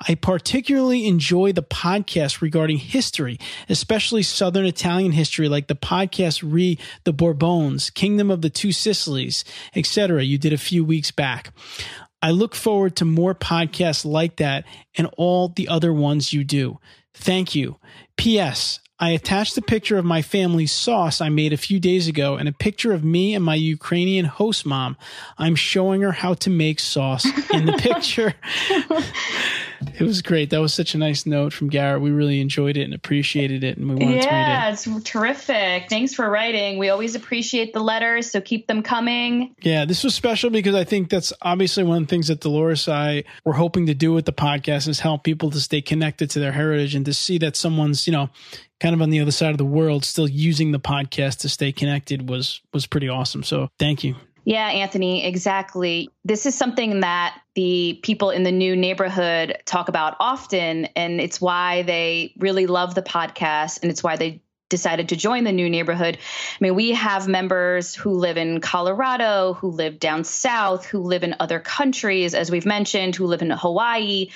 [0.09, 3.39] I particularly enjoy the podcast regarding history,
[3.69, 9.45] especially Southern Italian history, like the podcast Re the Bourbons, Kingdom of the Two Sicilies,
[9.75, 10.23] etc.
[10.23, 11.53] You did a few weeks back.
[12.23, 14.65] I look forward to more podcasts like that
[14.97, 16.79] and all the other ones you do.
[17.17, 17.77] Thank you.
[18.17, 18.81] P.S.
[18.99, 22.49] I attached a picture of my family's sauce I made a few days ago and
[22.49, 24.97] a picture of me and my Ukrainian host mom.
[25.37, 28.35] I'm showing her how to make sauce in the picture.
[29.99, 30.51] it was great.
[30.51, 32.01] That was such a nice note from Garrett.
[32.03, 34.73] We really enjoyed it and appreciated it, and we wanted to read Yeah, it.
[34.73, 35.89] it's terrific.
[35.89, 36.79] Thanks for writing.
[36.79, 39.55] We always appreciate the letters, so keep them coming.
[39.63, 42.87] Yeah, this was special because I think that's obviously one of the things that Dolores
[42.89, 46.31] and I were hoping to do with the podcast is help people to stay connected
[46.31, 48.31] to their heritage and to see that someone's, you know,
[48.79, 51.73] kind of on the other side of the world still using the podcast to stay
[51.73, 53.43] connected was was pretty awesome.
[53.43, 54.17] So thank you.
[54.47, 56.09] Yeah, Anthony, exactly.
[56.25, 61.41] This is something that the people in the new neighborhood talk about often, and it's
[61.41, 65.69] why they really love the podcast, and it's why they decided to join the new
[65.69, 66.17] neighborhood.
[66.21, 71.25] I mean, we have members who live in Colorado, who live down south, who live
[71.25, 74.29] in other countries, as we've mentioned, who live in Hawaii.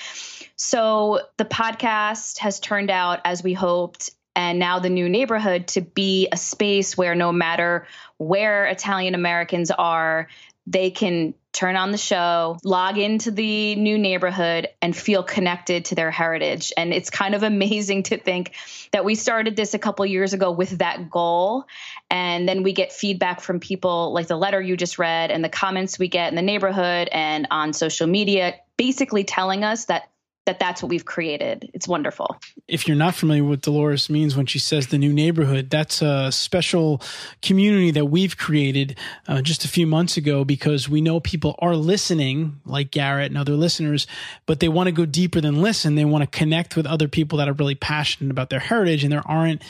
[0.57, 4.11] So the podcast has turned out as we hoped.
[4.33, 7.85] And now the new neighborhood to be a space where no matter
[8.21, 10.27] where Italian Americans are,
[10.67, 15.95] they can turn on the show, log into the new neighborhood, and feel connected to
[15.95, 16.71] their heritage.
[16.77, 18.53] And it's kind of amazing to think
[18.91, 21.65] that we started this a couple years ago with that goal.
[22.11, 25.49] And then we get feedback from people like the letter you just read and the
[25.49, 30.09] comments we get in the neighborhood and on social media, basically telling us that
[30.51, 31.71] that that's what we've created.
[31.73, 32.35] It's wonderful.
[32.67, 36.29] If you're not familiar with Dolores means when she says the new neighborhood, that's a
[36.29, 37.01] special
[37.41, 38.97] community that we've created
[39.29, 43.37] uh, just a few months ago because we know people are listening, like Garrett and
[43.37, 44.07] other listeners,
[44.45, 45.95] but they want to go deeper than listen.
[45.95, 49.13] They want to connect with other people that are really passionate about their heritage, and
[49.13, 49.63] there aren't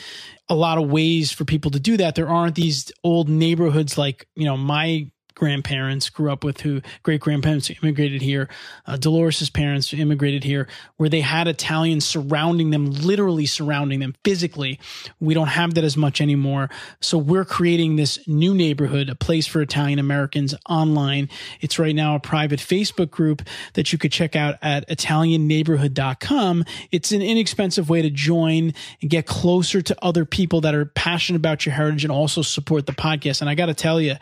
[0.48, 2.16] a lot of ways for people to do that.
[2.16, 7.20] There aren't these old neighborhoods like, you know, my grandparents grew up with who great
[7.20, 8.48] grandparents immigrated here
[8.86, 14.78] uh, dolores's parents immigrated here where they had italians surrounding them literally surrounding them physically.
[15.20, 16.70] We don't have that as much anymore.
[17.00, 21.28] So we're creating this new neighborhood a place for italian americans online.
[21.60, 23.42] It's right now a private facebook group
[23.74, 29.26] that you could check out at italianneighborhood.com it's an inexpensive way to join and get
[29.26, 33.40] closer to other people that are passionate about your heritage and also support the podcast.
[33.40, 34.16] And i got to tell you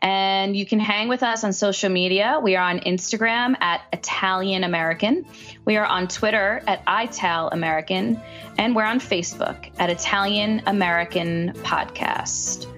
[0.00, 2.38] And you can hang with us on social media.
[2.40, 5.26] We are on Instagram at Italian American.
[5.64, 8.20] We are on Twitter at Ital American.
[8.58, 12.68] And we're on Facebook at Italian American Podcast.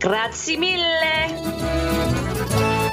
[0.00, 2.89] Grazie mille!